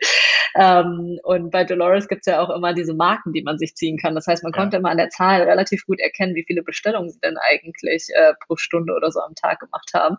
Ähm, 0.58 1.18
und 1.22 1.50
bei 1.50 1.64
Dolores 1.64 2.08
gibt's 2.08 2.26
ja 2.26 2.40
auch 2.40 2.48
immer 2.48 2.72
diese 2.72 2.94
Marken, 2.94 3.32
die 3.32 3.42
man 3.42 3.58
sich 3.58 3.74
ziehen 3.74 3.98
kann. 3.98 4.14
Das 4.14 4.26
heißt, 4.26 4.42
man 4.42 4.52
ja. 4.54 4.58
konnte 4.58 4.78
immer 4.78 4.90
an 4.90 4.96
der 4.96 5.10
Zahl 5.10 5.42
relativ 5.42 5.84
gut 5.84 6.00
erkennen, 6.00 6.34
wie 6.34 6.44
viele 6.46 6.62
Bestellungen 6.62 7.10
sie 7.10 7.20
denn 7.20 7.36
eigentlich 7.36 8.06
äh, 8.14 8.32
pro 8.46 8.56
Stunde 8.56 8.85
Stunde 8.86 8.94
oder 8.94 9.10
so 9.10 9.20
am 9.20 9.34
Tag 9.34 9.60
gemacht 9.60 9.90
haben. 9.94 10.16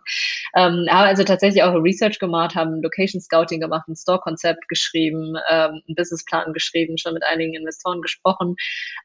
Ähm, 0.54 0.86
haben 0.90 1.08
also 1.08 1.24
tatsächlich 1.24 1.62
auch 1.62 1.74
Research 1.74 2.18
gemacht, 2.18 2.54
haben 2.54 2.82
Location 2.82 3.20
Scouting 3.20 3.60
gemacht, 3.60 3.88
ein 3.88 3.96
Store-Konzept 3.96 4.68
geschrieben, 4.68 5.34
ähm, 5.50 5.82
einen 5.86 5.94
Businessplan 5.96 6.52
geschrieben, 6.52 6.98
schon 6.98 7.14
mit 7.14 7.24
einigen 7.24 7.54
Investoren 7.54 8.02
gesprochen. 8.02 8.56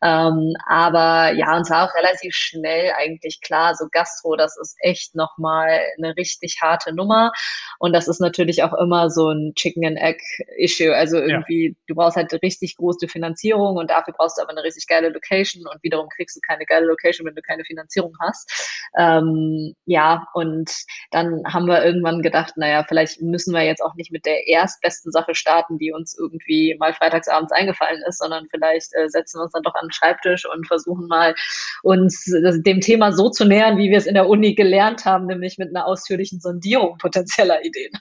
Ähm, 0.03 0.53
aber 0.65 1.31
ja, 1.33 1.55
uns 1.55 1.69
war 1.69 1.89
auch 1.89 1.95
relativ 1.95 2.35
schnell 2.35 2.91
eigentlich 2.97 3.41
klar, 3.41 3.75
so 3.75 3.85
Gastro, 3.91 4.35
das 4.35 4.57
ist 4.59 4.75
echt 4.79 5.15
nochmal 5.15 5.79
eine 5.97 6.15
richtig 6.17 6.57
harte 6.61 6.93
Nummer. 6.93 7.31
Und 7.79 7.93
das 7.93 8.07
ist 8.07 8.19
natürlich 8.19 8.63
auch 8.63 8.73
immer 8.73 9.09
so 9.09 9.29
ein 9.29 9.53
Chicken 9.55 9.85
and 9.85 9.97
Egg 9.97 10.19
Issue. 10.57 10.93
Also 10.95 11.17
irgendwie, 11.17 11.69
ja. 11.69 11.73
du 11.87 11.95
brauchst 11.95 12.17
halt 12.17 12.33
richtig 12.41 12.75
große 12.77 13.07
Finanzierung 13.07 13.77
und 13.77 13.89
dafür 13.89 14.13
brauchst 14.17 14.37
du 14.37 14.41
aber 14.41 14.51
eine 14.51 14.63
richtig 14.63 14.87
geile 14.87 15.09
Location 15.09 15.65
und 15.67 15.83
wiederum 15.83 16.07
kriegst 16.09 16.35
du 16.35 16.39
keine 16.45 16.65
geile 16.65 16.85
Location, 16.85 17.25
wenn 17.27 17.35
du 17.35 17.41
keine 17.41 17.63
Finanzierung 17.63 18.13
hast. 18.21 18.49
Ähm, 18.97 19.42
ja, 19.85 20.27
und 20.33 20.71
dann 21.11 21.43
haben 21.45 21.67
wir 21.67 21.83
irgendwann 21.83 22.21
gedacht, 22.21 22.53
naja, 22.57 22.83
vielleicht 22.87 23.21
müssen 23.21 23.53
wir 23.53 23.63
jetzt 23.63 23.81
auch 23.81 23.95
nicht 23.95 24.11
mit 24.11 24.25
der 24.25 24.47
erstbesten 24.47 25.11
Sache 25.11 25.35
starten, 25.35 25.77
die 25.77 25.91
uns 25.91 26.17
irgendwie 26.17 26.75
mal 26.79 26.93
freitagsabends 26.93 27.51
eingefallen 27.51 28.01
ist, 28.07 28.19
sondern 28.19 28.47
vielleicht 28.49 28.93
äh, 28.93 29.09
setzen 29.09 29.39
wir 29.39 29.43
uns 29.43 29.53
dann 29.53 29.63
doch 29.63 29.75
an 29.75 29.87
den 29.87 29.91
Schreibtisch 29.91 30.45
und 30.45 30.67
versuchen 30.67 31.07
mal 31.07 31.35
uns 31.83 32.25
dem 32.25 32.81
Thema 32.81 33.11
so 33.11 33.29
zu 33.29 33.45
nähern, 33.45 33.77
wie 33.77 33.89
wir 33.89 33.97
es 33.97 34.05
in 34.05 34.15
der 34.15 34.27
Uni 34.27 34.55
gelernt 34.55 35.05
haben, 35.05 35.25
nämlich 35.25 35.57
mit 35.57 35.69
einer 35.69 35.85
ausführlichen 35.85 36.39
Sondierung 36.39 36.97
potenzieller 36.97 37.63
Ideen. 37.63 37.91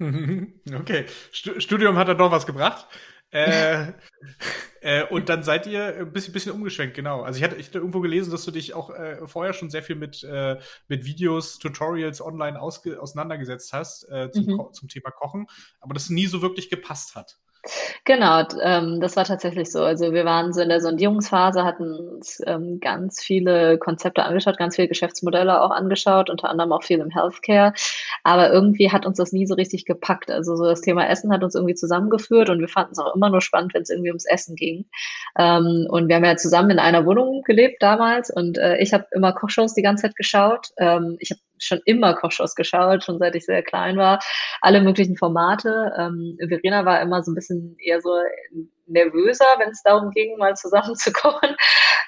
Okay, 0.72 1.06
Studium 1.32 1.96
hat 1.96 2.06
da 2.06 2.14
doch 2.14 2.30
was 2.30 2.46
gebracht. 2.46 2.86
Äh, 3.30 3.92
äh, 4.80 5.04
und 5.04 5.28
dann 5.28 5.42
seid 5.42 5.66
ihr 5.66 5.98
ein 5.98 6.12
bisschen, 6.12 6.32
bisschen 6.32 6.52
umgeschwenkt, 6.52 6.94
genau. 6.94 7.22
Also 7.22 7.38
ich 7.38 7.44
hatte, 7.44 7.56
ich 7.56 7.68
hatte 7.68 7.78
irgendwo 7.78 8.00
gelesen, 8.00 8.30
dass 8.30 8.44
du 8.44 8.50
dich 8.50 8.74
auch 8.74 8.90
äh, 8.90 9.26
vorher 9.26 9.52
schon 9.52 9.70
sehr 9.70 9.82
viel 9.82 9.96
mit, 9.96 10.24
äh, 10.24 10.58
mit 10.88 11.04
Videos, 11.04 11.58
Tutorials 11.58 12.20
online 12.20 12.60
auseinandergesetzt 12.60 13.72
hast 13.72 14.04
äh, 14.10 14.30
zum, 14.30 14.46
mhm. 14.46 14.72
zum 14.72 14.88
Thema 14.88 15.10
Kochen, 15.10 15.46
aber 15.80 15.94
das 15.94 16.10
nie 16.10 16.26
so 16.26 16.42
wirklich 16.42 16.70
gepasst 16.70 17.16
hat. 17.16 17.38
Genau, 18.04 18.42
ähm, 18.62 19.00
das 19.00 19.16
war 19.16 19.24
tatsächlich 19.24 19.70
so. 19.70 19.82
Also 19.82 20.12
wir 20.12 20.24
waren 20.24 20.52
so 20.52 20.60
in 20.60 20.68
der 20.68 20.80
Sondierungsphase, 20.80 21.64
hatten 21.64 21.92
uns 21.92 22.40
ähm, 22.46 22.80
ganz 22.80 23.22
viele 23.22 23.78
Konzepte 23.78 24.22
angeschaut, 24.24 24.58
ganz 24.58 24.76
viele 24.76 24.88
Geschäftsmodelle 24.88 25.60
auch 25.60 25.70
angeschaut, 25.70 26.30
unter 26.30 26.48
anderem 26.48 26.72
auch 26.72 26.82
viel 26.82 27.00
im 27.00 27.10
Healthcare. 27.10 27.72
Aber 28.24 28.50
irgendwie 28.52 28.90
hat 28.90 29.06
uns 29.06 29.18
das 29.18 29.32
nie 29.32 29.46
so 29.46 29.54
richtig 29.54 29.84
gepackt. 29.84 30.30
Also 30.30 30.56
so 30.56 30.64
das 30.64 30.80
Thema 30.80 31.08
Essen 31.08 31.32
hat 31.32 31.42
uns 31.42 31.54
irgendwie 31.54 31.74
zusammengeführt 31.74 32.48
und 32.50 32.60
wir 32.60 32.68
fanden 32.68 32.92
es 32.92 32.98
auch 32.98 33.14
immer 33.14 33.30
nur 33.30 33.40
spannend, 33.42 33.74
wenn 33.74 33.82
es 33.82 33.90
irgendwie 33.90 34.10
ums 34.10 34.26
Essen 34.26 34.54
ging. 34.56 34.86
Ähm, 35.38 35.86
und 35.90 36.08
wir 36.08 36.16
haben 36.16 36.24
ja 36.24 36.36
zusammen 36.36 36.70
in 36.70 36.78
einer 36.78 37.04
Wohnung 37.06 37.42
gelebt 37.44 37.82
damals 37.82 38.30
und 38.30 38.58
äh, 38.58 38.78
ich 38.78 38.92
habe 38.94 39.06
immer 39.12 39.32
Kochshows 39.32 39.74
die 39.74 39.82
ganze 39.82 40.02
Zeit 40.02 40.16
geschaut. 40.16 40.68
Ähm, 40.78 41.16
ich 41.20 41.30
habe 41.30 41.40
schon 41.58 41.80
immer 41.84 42.14
Kochshows 42.14 42.54
geschaut, 42.54 43.04
schon 43.04 43.18
seit 43.18 43.34
ich 43.34 43.44
sehr 43.44 43.62
klein 43.62 43.96
war. 43.96 44.18
Alle 44.60 44.80
möglichen 44.80 45.16
Formate. 45.16 45.92
Ähm, 45.98 46.36
Verena 46.48 46.84
war 46.84 47.00
immer 47.00 47.22
so 47.22 47.32
ein 47.32 47.34
bisschen 47.34 47.76
eher 47.78 48.00
so 48.00 48.10
nervöser, 48.86 49.44
wenn 49.58 49.70
es 49.70 49.82
darum 49.82 50.10
ging, 50.10 50.36
mal 50.38 50.54
zusammen 50.54 50.94
zu 50.94 51.12
kochen. 51.12 51.54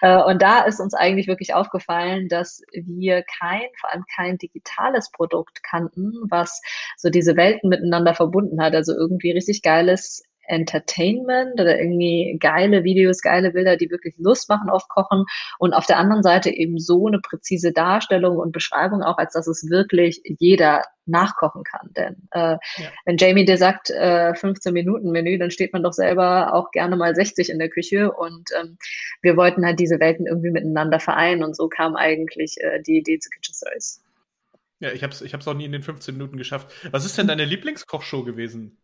Äh, 0.01 0.23
und 0.23 0.43
da 0.43 0.63
ist 0.63 0.81
uns 0.81 0.95
eigentlich 0.95 1.29
wirklich 1.29 1.55
aufgefallen, 1.55 2.29
dass 2.29 2.63
wir 2.73 3.23
kein, 3.39 3.63
vor 3.79 3.93
allem 3.93 4.05
kein 4.15 4.39
digitales 4.39 5.11
Produkt 5.11 5.63
kannten, 5.63 6.13
was 6.31 6.61
so 6.97 7.11
diese 7.11 7.37
Welten 7.37 7.69
miteinander 7.69 8.15
verbunden 8.15 8.63
hat. 8.63 8.75
Also 8.75 8.93
irgendwie 8.95 9.33
richtig 9.33 9.63
geiles 9.63 10.23
Entertainment 10.51 11.61
oder 11.61 11.79
irgendwie 11.79 12.37
geile 12.41 12.85
Videos, 12.85 13.23
geile 13.23 13.53
Bilder, 13.53 13.77
die 13.77 13.91
wirklich 13.91 14.15
Lust 14.19 14.49
machen 14.49 14.69
auf 14.69 14.89
Kochen 14.89 15.25
und 15.59 15.73
auf 15.73 15.87
der 15.87 15.99
anderen 15.99 16.23
Seite 16.23 16.51
eben 16.51 16.79
so 16.79 17.07
eine 17.07 17.21
präzise 17.21 17.73
Darstellung 17.73 18.37
und 18.37 18.53
Beschreibung 18.53 19.03
auch, 19.03 19.19
als 19.19 19.35
dass 19.35 19.47
es 19.47 19.71
wirklich 19.71 20.21
jeder 20.25 20.83
nachkochen 21.07 21.65
kann. 21.65 21.91
Denn 21.97 22.29
äh, 22.33 22.53
ja. 22.53 22.59
wenn 23.05 23.17
Jamie 23.17 23.45
dir 23.45 23.57
sagt, 23.57 23.91
äh, 23.91 24.35
15 24.35 24.73
Minuten 24.73 25.11
Menü, 25.11 25.39
dann 25.39 25.51
steht 25.51 25.73
man 25.73 25.83
doch 25.83 25.93
selber 25.93 26.55
auch 26.55 26.71
gerne 26.71 26.97
mal 26.97 27.15
60 27.15 27.51
in 27.51 27.59
der 27.59 27.69
Küche 27.69 28.13
und 28.13 28.51
ähm, 28.61 28.77
wir 29.23 29.37
wollten 29.37 29.65
halt 29.65 29.81
diese 29.81 30.01
Welten 30.01 30.27
irgendwie 30.27 30.51
miteinander 30.51 31.01
vereinen 31.01 31.43
und 31.43 31.57
so 31.57 31.69
kam 31.69 31.97
eigentlich 31.97 32.57
äh, 32.61 32.83
die 32.83 32.99
Idee 32.99 33.19
zu 33.19 33.31
Kitchen 33.31 33.55
Stories. 33.55 34.03
Ja, 34.81 34.93
ich 34.93 35.03
habe 35.03 35.13
es 35.13 35.21
ich 35.21 35.35
hab's 35.35 35.47
auch 35.47 35.55
nie 35.55 35.67
in 35.67 35.73
den 35.73 35.83
15 35.83 36.17
Minuten 36.17 36.39
geschafft. 36.39 36.73
Was 36.91 37.05
ist 37.05 37.19
denn 37.19 37.29
deine 37.29 37.45
Lieblingskochshow 37.45 38.25
gewesen? 38.25 38.79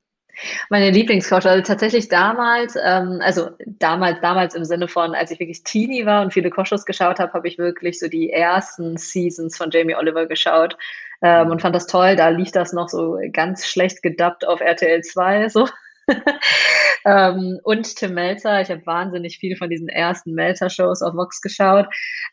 Meine 0.68 0.90
Lieblingscoach, 0.90 1.46
also 1.46 1.62
tatsächlich 1.62 2.08
damals, 2.08 2.76
ähm, 2.76 3.20
also 3.22 3.50
damals, 3.66 4.20
damals 4.20 4.54
im 4.54 4.64
Sinne 4.64 4.88
von, 4.88 5.14
als 5.14 5.30
ich 5.30 5.40
wirklich 5.40 5.62
Teenie 5.62 6.04
war 6.04 6.22
und 6.22 6.32
viele 6.32 6.50
Kochshows 6.50 6.84
geschaut 6.84 7.18
habe, 7.18 7.32
habe 7.32 7.48
ich 7.48 7.58
wirklich 7.58 7.98
so 7.98 8.08
die 8.08 8.30
ersten 8.30 8.96
Seasons 8.96 9.56
von 9.56 9.70
Jamie 9.70 9.94
Oliver 9.94 10.26
geschaut 10.26 10.76
ähm, 11.22 11.50
und 11.50 11.62
fand 11.62 11.74
das 11.74 11.86
toll. 11.86 12.16
Da 12.16 12.28
lief 12.28 12.52
das 12.52 12.72
noch 12.72 12.88
so 12.88 13.18
ganz 13.32 13.66
schlecht 13.66 14.02
gedubbt 14.02 14.46
auf 14.46 14.60
RTL 14.60 15.02
2, 15.02 15.48
so. 15.48 15.68
ähm, 17.04 17.58
und 17.64 17.96
Tim 17.96 18.14
Melzer. 18.14 18.60
Ich 18.60 18.70
habe 18.70 18.86
wahnsinnig 18.86 19.38
viel 19.38 19.56
von 19.56 19.68
diesen 19.68 19.88
ersten 19.88 20.32
Melzer-Shows 20.32 21.02
auf 21.02 21.14
Vox 21.14 21.40
geschaut. 21.40 21.86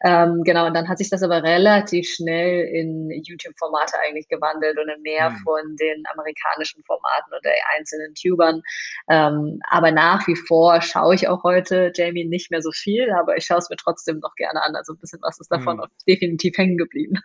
Ähm, 0.03 0.43
genau, 0.43 0.67
und 0.67 0.73
dann 0.75 0.87
hat 0.87 0.97
sich 0.97 1.09
das 1.09 1.23
aber 1.23 1.43
relativ 1.43 2.07
schnell 2.07 2.65
in 2.67 3.09
YouTube-Formate 3.09 3.95
eigentlich 4.05 4.27
gewandelt 4.27 4.77
und 4.77 4.89
in 4.89 5.01
mehr 5.01 5.31
mhm. 5.31 5.37
von 5.37 5.75
den 5.75 6.03
amerikanischen 6.13 6.83
Formaten 6.83 7.33
und 7.33 7.43
der 7.43 7.55
einzelnen 7.77 8.13
Tubern. 8.15 8.61
Ähm, 9.09 9.59
aber 9.69 9.91
nach 9.91 10.27
wie 10.27 10.35
vor 10.35 10.81
schaue 10.81 11.15
ich 11.15 11.27
auch 11.27 11.43
heute 11.43 11.91
Jamie 11.95 12.25
nicht 12.25 12.51
mehr 12.51 12.61
so 12.61 12.71
viel, 12.71 13.11
aber 13.11 13.37
ich 13.37 13.45
schaue 13.45 13.59
es 13.59 13.69
mir 13.69 13.77
trotzdem 13.77 14.19
noch 14.19 14.35
gerne 14.35 14.61
an. 14.61 14.75
Also 14.75 14.93
ein 14.93 14.99
bisschen 14.99 15.19
was 15.21 15.39
ist 15.39 15.51
davon 15.51 15.77
mhm. 15.77 15.85
definitiv 16.07 16.57
hängen 16.57 16.77
geblieben. 16.77 17.19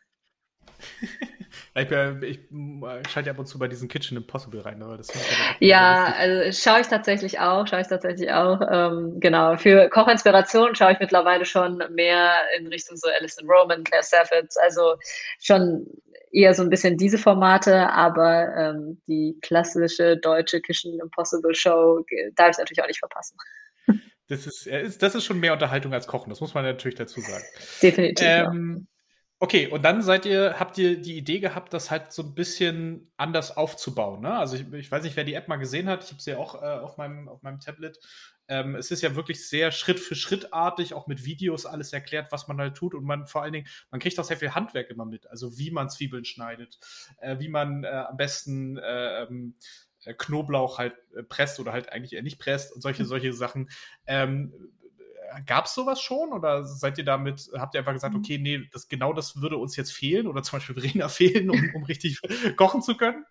Ich, 1.75 1.91
ich, 1.91 2.39
ich 2.39 3.11
schalte 3.11 3.31
ab 3.31 3.39
und 3.39 3.47
zu 3.47 3.59
bei 3.59 3.69
diesen 3.69 3.89
Kitchen 3.89 4.17
Impossible 4.17 4.61
rein. 4.61 4.83
Aber 4.83 4.97
das 4.97 5.09
ja, 5.61 6.15
also 6.17 6.53
schaue 6.53 6.81
ich 6.81 6.89
tatsächlich 6.89 7.41
auch, 7.41 7.67
schaue 7.67 7.81
ich 7.81 7.89
tatsächlich 7.89 8.31
auch. 8.33 8.61
Ähm, 8.71 9.21
genau, 9.21 9.57
für 9.57 9.89
Kochinspiration 9.89 10.75
schaue 10.75 10.93
ich 10.93 11.01
mittlerweile 11.01 11.45
schon 11.45 11.83
mehr 11.91 12.33
in 12.59 12.67
Richtung 12.67 12.97
so 12.97 13.09
Alison 13.19 13.49
Roman, 13.49 13.85
Claire 13.85 14.03
Saffitz, 14.03 14.57
also 14.57 14.97
schon 15.41 15.87
eher 16.33 16.55
so 16.55 16.63
ein 16.63 16.71
bisschen 16.71 16.97
diese 16.97 17.19
Formate, 17.19 17.91
aber 17.91 18.55
ähm, 18.57 19.01
die 19.07 19.39
klassische 19.43 20.17
deutsche 20.17 20.61
Kitchen 20.61 20.99
Impossible 21.01 21.55
Show 21.55 22.05
darf 22.35 22.51
ich 22.51 22.59
natürlich 22.59 22.83
auch 22.83 22.87
nicht 22.87 22.99
verpassen. 22.99 23.37
Das 24.29 24.47
ist, 24.47 25.03
das 25.03 25.15
ist 25.15 25.25
schon 25.25 25.41
mehr 25.41 25.55
Unterhaltung 25.55 25.95
als 25.95 26.07
Kochen, 26.07 26.29
das 26.29 26.41
muss 26.41 26.53
man 26.53 26.65
natürlich 26.65 26.97
dazu 26.97 27.21
sagen. 27.21 27.45
Definitiv. 27.83 28.27
Ähm. 28.27 28.87
Okay, 29.41 29.69
und 29.69 29.85
dann 29.85 30.03
seid 30.03 30.27
ihr, 30.27 30.59
habt 30.59 30.79
ihr 30.79 31.01
die 31.01 31.17
Idee 31.17 31.39
gehabt, 31.39 31.73
das 31.73 31.93
halt 31.93 32.13
so 32.13 32.25
ein 32.25 32.35
bisschen 32.35 33.13
anders 33.17 33.57
aufzubauen. 33.57 34.21
Ne? 34.21 34.37
Also 34.37 34.57
ich, 34.57 34.73
ich 34.73 34.91
weiß 34.91 35.05
nicht, 35.05 35.15
wer 35.15 35.23
die 35.23 35.35
App 35.35 35.47
mal 35.47 35.57
gesehen 35.57 35.89
hat. 35.89 36.03
Ich 36.03 36.11
habe 36.11 36.21
sie 36.21 36.31
ja 36.33 36.39
auch 36.39 36.61
äh, 36.61 36.67
auf, 36.67 36.97
meinem, 36.97 37.29
auf 37.29 37.41
meinem 37.43 37.61
Tablet. 37.61 38.01
Ähm, 38.49 38.75
es 38.75 38.91
ist 38.91 39.01
ja 39.01 39.15
wirklich 39.15 39.47
sehr 39.47 39.71
Schritt 39.71 40.01
für 40.01 40.17
Schrittartig, 40.17 40.93
auch 40.93 41.07
mit 41.07 41.25
Videos 41.25 41.67
alles 41.67 41.93
erklärt, 41.93 42.33
was 42.33 42.49
man 42.49 42.59
halt 42.59 42.75
tut. 42.75 42.95
Und 42.95 43.05
man 43.05 43.27
vor 43.27 43.43
allen 43.43 43.53
Dingen, 43.53 43.69
man 43.93 44.01
kriegt 44.01 44.19
auch 44.19 44.25
sehr 44.25 44.39
viel 44.39 44.57
Handwerk 44.57 44.91
immer 44.91 45.05
mit. 45.05 45.31
Also 45.31 45.57
wie 45.57 45.71
man 45.71 45.89
Zwiebeln 45.89 46.25
schneidet, 46.25 46.81
äh, 47.21 47.39
wie 47.39 47.49
man 47.49 47.85
äh, 47.85 47.89
am 48.09 48.17
besten 48.17 48.77
äh, 48.77 49.23
ähm, 49.23 49.55
äh, 50.05 50.15
Knoblauch 50.15 50.79
halt 50.79 50.95
äh, 51.17 51.23
presst 51.23 51.61
oder 51.61 51.73
halt 51.73 51.93
eigentlich 51.93 52.15
eher 52.15 52.23
nicht 52.23 52.39
presst 52.39 52.73
und 52.75 52.81
solche, 52.81 53.05
solche 53.05 53.33
Sachen. 53.33 53.71
Ähm, 54.07 54.53
gab 55.47 55.67
es 55.67 55.75
sowas 55.75 56.01
schon 56.01 56.33
oder 56.33 56.65
seid 56.65 56.99
ihr 56.99 57.05
damit, 57.05 57.51
habt 57.57 57.75
ihr 57.75 57.81
einfach 57.81 57.93
gesagt, 57.93 58.15
mhm. 58.15 58.21
okay, 58.21 58.39
nee, 58.39 58.69
das, 58.73 58.89
genau 58.89 59.13
das 59.13 59.41
würde 59.41 59.57
uns 59.57 59.77
jetzt 59.77 59.93
fehlen 59.93 60.27
oder 60.27 60.43
zum 60.43 60.59
Beispiel 60.59 60.81
Verena 60.81 61.09
fehlen, 61.09 61.51
um, 61.51 61.71
um 61.75 61.85
richtig 61.85 62.21
kochen 62.57 62.83
zu 62.83 62.97
können? 62.97 63.25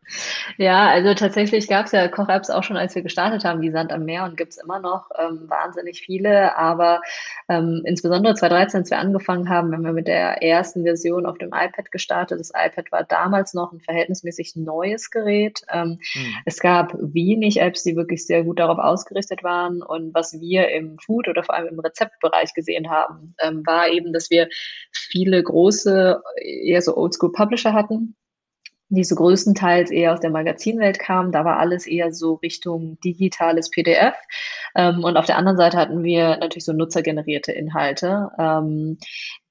Ja, 0.58 0.88
also 0.88 1.13
tatsächlich 1.13 1.68
gab 1.68 1.86
es 1.86 1.92
ja 1.92 2.08
Koch-Apps 2.08 2.50
auch 2.50 2.63
schon, 2.63 2.77
als 2.77 2.96
wir 2.96 3.01
gestartet 3.01 3.44
haben, 3.44 3.62
wie 3.62 3.72
Sand 3.72 3.92
am 3.92 4.06
Meer 4.06 4.25
und 4.25 4.38
gibt 4.38 4.54
es 4.54 4.58
immer 4.58 4.80
noch 4.80 5.10
ähm, 5.18 5.50
wahnsinnig 5.50 6.01
viele, 6.01 6.58
aber 6.58 7.01
ähm, 7.50 7.82
insbesondere 7.86 8.36
2013, 8.36 8.82
als 8.82 8.89
wir 8.89 9.00
angefangen 9.00 9.50
haben, 9.50 9.72
wenn 9.72 9.82
wir 9.82 9.94
mit 9.94 10.08
der 10.08 10.44
ersten 10.44 10.84
Version 10.84 11.25
auf 11.25 11.38
dem 11.38 11.50
iPad 11.50 11.92
gestartet. 11.92 12.39
Das 12.39 12.51
iPad 12.51 12.92
war 12.92 13.04
damals 13.04 13.54
noch 13.54 13.72
ein 13.72 13.82
verhältnismäßig 13.82 14.56
neues 14.56 15.12
Gerät. 15.12 15.62
Ähm, 15.72 16.00
hm. 16.13 16.36
Es 16.46 16.60
gab 16.60 16.94
wenig 17.00 17.60
Apps, 17.60 17.84
die 17.84 17.96
wirklich 17.96 18.25
sehr 18.25 18.44
gut 18.44 18.60
darauf 18.60 18.77
ausgerichtet 18.77 19.44
waren 19.44 19.82
und 19.82 20.13
was 20.13 20.39
wir 20.39 20.70
im 20.70 20.98
Food 21.00 21.27
oder 21.27 21.44
vor 21.44 21.56
allem 21.56 21.68
im 21.68 21.80
Rezeptbereich 21.88 22.53
gesehen 22.53 22.89
haben, 22.89 23.36
ähm, 23.41 23.63
war 23.65 23.89
eben, 23.89 24.13
dass 24.13 24.29
wir 24.29 24.48
viele 24.91 25.41
große, 25.41 26.22
eher 26.41 26.82
so 26.82 26.96
Oldschool-Publisher 26.96 27.74
hatten, 27.74 28.15
die 28.89 29.03
so 29.03 29.15
größtenteils 29.15 29.91
eher 29.91 30.13
aus 30.13 30.22
der 30.22 30.29
Magazinwelt 30.29 31.00
kamen. 31.00 31.32
Da 31.32 31.44
war 31.44 31.58
alles 31.58 31.88
eher 31.88 32.13
so 32.13 32.36
Richtung 32.36 32.98
digitales 33.03 33.70
PDF. 33.70 34.15
Ähm, 34.75 35.03
und 35.03 35.17
auf 35.17 35.25
der 35.25 35.38
anderen 35.38 35.58
Seite 35.58 35.77
hatten 35.77 36.03
wir 36.03 36.38
natürlich 36.38 36.65
so 36.65 36.74
nutzergenerierte 36.74 37.51
Inhalte, 37.51 38.29
ähm, 38.39 38.98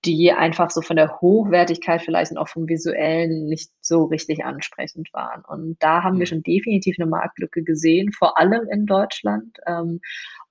die 0.06 0.32
einfach 0.32 0.70
so 0.70 0.80
von 0.80 0.96
der 0.96 1.20
Hochwertigkeit 1.20 2.02
vielleicht 2.02 2.30
und 2.30 2.38
auch 2.38 2.48
vom 2.48 2.68
Visuellen 2.68 3.46
nicht 3.48 3.70
so 3.80 4.04
richtig 4.04 4.44
ansprechend 4.44 5.12
waren. 5.12 5.42
Und 5.46 5.76
da 5.80 6.02
haben 6.02 6.18
wir 6.18 6.26
mhm. 6.26 6.28
schon 6.28 6.42
definitiv 6.42 6.96
eine 6.98 7.10
Marktlücke 7.10 7.62
gesehen, 7.62 8.12
vor 8.12 8.38
allem 8.38 8.66
in 8.70 8.86
Deutschland. 8.86 9.58
Ähm, 9.66 10.00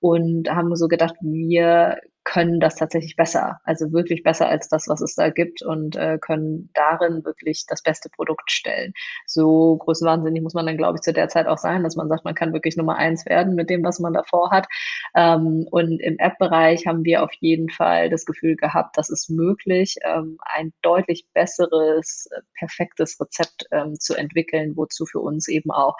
und 0.00 0.50
haben 0.50 0.74
so 0.76 0.88
gedacht, 0.88 1.14
wir 1.20 1.98
können 2.26 2.58
das 2.58 2.74
tatsächlich 2.74 3.14
besser. 3.14 3.60
Also 3.64 3.92
wirklich 3.92 4.24
besser 4.24 4.48
als 4.48 4.68
das, 4.68 4.88
was 4.88 5.00
es 5.00 5.14
da 5.14 5.30
gibt 5.30 5.62
und 5.62 5.94
äh, 5.94 6.18
können 6.20 6.68
darin 6.74 7.24
wirklich 7.24 7.64
das 7.68 7.82
beste 7.82 8.10
Produkt 8.10 8.50
stellen. 8.50 8.92
So 9.26 9.76
größenwahnsinnig 9.76 10.42
muss 10.42 10.52
man 10.52 10.66
dann, 10.66 10.76
glaube 10.76 10.96
ich, 10.96 11.02
zu 11.02 11.12
der 11.12 11.28
Zeit 11.28 11.46
auch 11.46 11.56
sein, 11.56 11.84
dass 11.84 11.94
man 11.94 12.08
sagt, 12.08 12.24
man 12.24 12.34
kann 12.34 12.52
wirklich 12.52 12.76
Nummer 12.76 12.96
eins 12.96 13.24
werden 13.26 13.54
mit 13.54 13.70
dem, 13.70 13.84
was 13.84 14.00
man 14.00 14.12
davor 14.12 14.50
hat. 14.50 14.66
Ähm, 15.14 15.68
und 15.70 16.00
im 16.00 16.18
App-Bereich 16.18 16.86
haben 16.86 17.04
wir 17.04 17.22
auf 17.22 17.32
jeden 17.38 17.70
Fall 17.70 18.10
das 18.10 18.26
Gefühl 18.26 18.56
gehabt, 18.56 18.98
dass 18.98 19.08
es 19.08 19.28
möglich, 19.28 19.94
ähm, 20.04 20.36
ein 20.40 20.72
deutlich 20.82 21.28
besseres, 21.32 22.28
äh, 22.32 22.40
perfektes 22.58 23.20
Rezept 23.20 23.66
ähm, 23.70 23.94
zu 24.00 24.16
entwickeln, 24.16 24.76
wozu 24.76 25.06
für 25.06 25.20
uns 25.20 25.46
eben 25.46 25.70
auch 25.70 25.96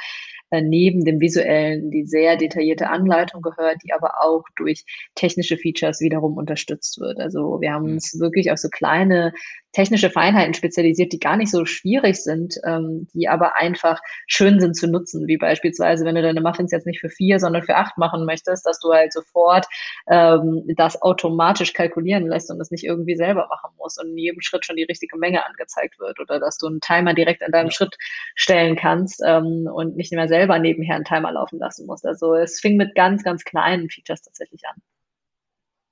äh, 0.50 0.62
neben 0.62 1.04
dem 1.04 1.20
visuellen 1.20 1.90
die 1.90 2.06
sehr 2.06 2.36
detaillierte 2.36 2.88
Anleitung 2.88 3.42
gehört, 3.42 3.78
die 3.84 3.92
aber 3.92 4.22
auch 4.22 4.44
durch 4.56 4.84
technische 5.14 5.56
Features 5.56 6.00
wiederum 6.00 6.36
unterstützt 6.36 7.00
wird. 7.00 7.18
Also 7.18 7.60
wir 7.60 7.72
haben 7.72 7.86
mhm. 7.86 7.92
uns 7.94 8.18
wirklich 8.20 8.50
auf 8.50 8.58
so 8.58 8.68
kleine 8.68 9.32
technische 9.76 10.08
Feinheiten 10.08 10.54
spezialisiert, 10.54 11.12
die 11.12 11.18
gar 11.18 11.36
nicht 11.36 11.50
so 11.50 11.66
schwierig 11.66 12.16
sind, 12.16 12.54
ähm, 12.64 13.08
die 13.12 13.28
aber 13.28 13.56
einfach 13.56 14.00
schön 14.26 14.58
sind 14.58 14.74
zu 14.74 14.86
nutzen, 14.86 15.26
wie 15.26 15.36
beispielsweise, 15.36 16.06
wenn 16.06 16.14
du 16.14 16.22
deine 16.22 16.40
Muffins 16.40 16.72
jetzt 16.72 16.86
nicht 16.86 17.00
für 17.00 17.10
vier, 17.10 17.38
sondern 17.38 17.62
für 17.62 17.76
acht 17.76 17.98
machen 17.98 18.24
möchtest, 18.24 18.64
dass 18.64 18.80
du 18.80 18.90
halt 18.94 19.12
sofort 19.12 19.66
ähm, 20.08 20.62
das 20.76 21.02
automatisch 21.02 21.74
kalkulieren 21.74 22.26
lässt 22.26 22.50
und 22.50 22.58
das 22.58 22.70
nicht 22.70 22.84
irgendwie 22.84 23.16
selber 23.16 23.48
machen 23.48 23.74
musst 23.76 24.00
und 24.00 24.12
in 24.12 24.16
jedem 24.16 24.40
Schritt 24.40 24.64
schon 24.64 24.76
die 24.76 24.84
richtige 24.84 25.18
Menge 25.18 25.44
angezeigt 25.44 25.98
wird 25.98 26.20
oder 26.20 26.40
dass 26.40 26.56
du 26.56 26.68
einen 26.68 26.80
Timer 26.80 27.12
direkt 27.12 27.42
in 27.42 27.52
deinem 27.52 27.66
ja. 27.66 27.72
Schritt 27.72 27.96
stellen 28.34 28.76
kannst 28.76 29.22
ähm, 29.26 29.68
und 29.70 29.94
nicht 29.94 30.10
mehr 30.10 30.28
selber 30.28 30.35
nebenher 30.58 30.96
einen 30.96 31.04
Timer 31.04 31.32
laufen 31.32 31.58
lassen 31.58 31.86
musst. 31.86 32.04
Also 32.04 32.34
es 32.34 32.60
fing 32.60 32.76
mit 32.76 32.94
ganz, 32.94 33.22
ganz 33.24 33.44
kleinen 33.44 33.88
Features 33.88 34.22
tatsächlich 34.22 34.62
an. 34.66 34.82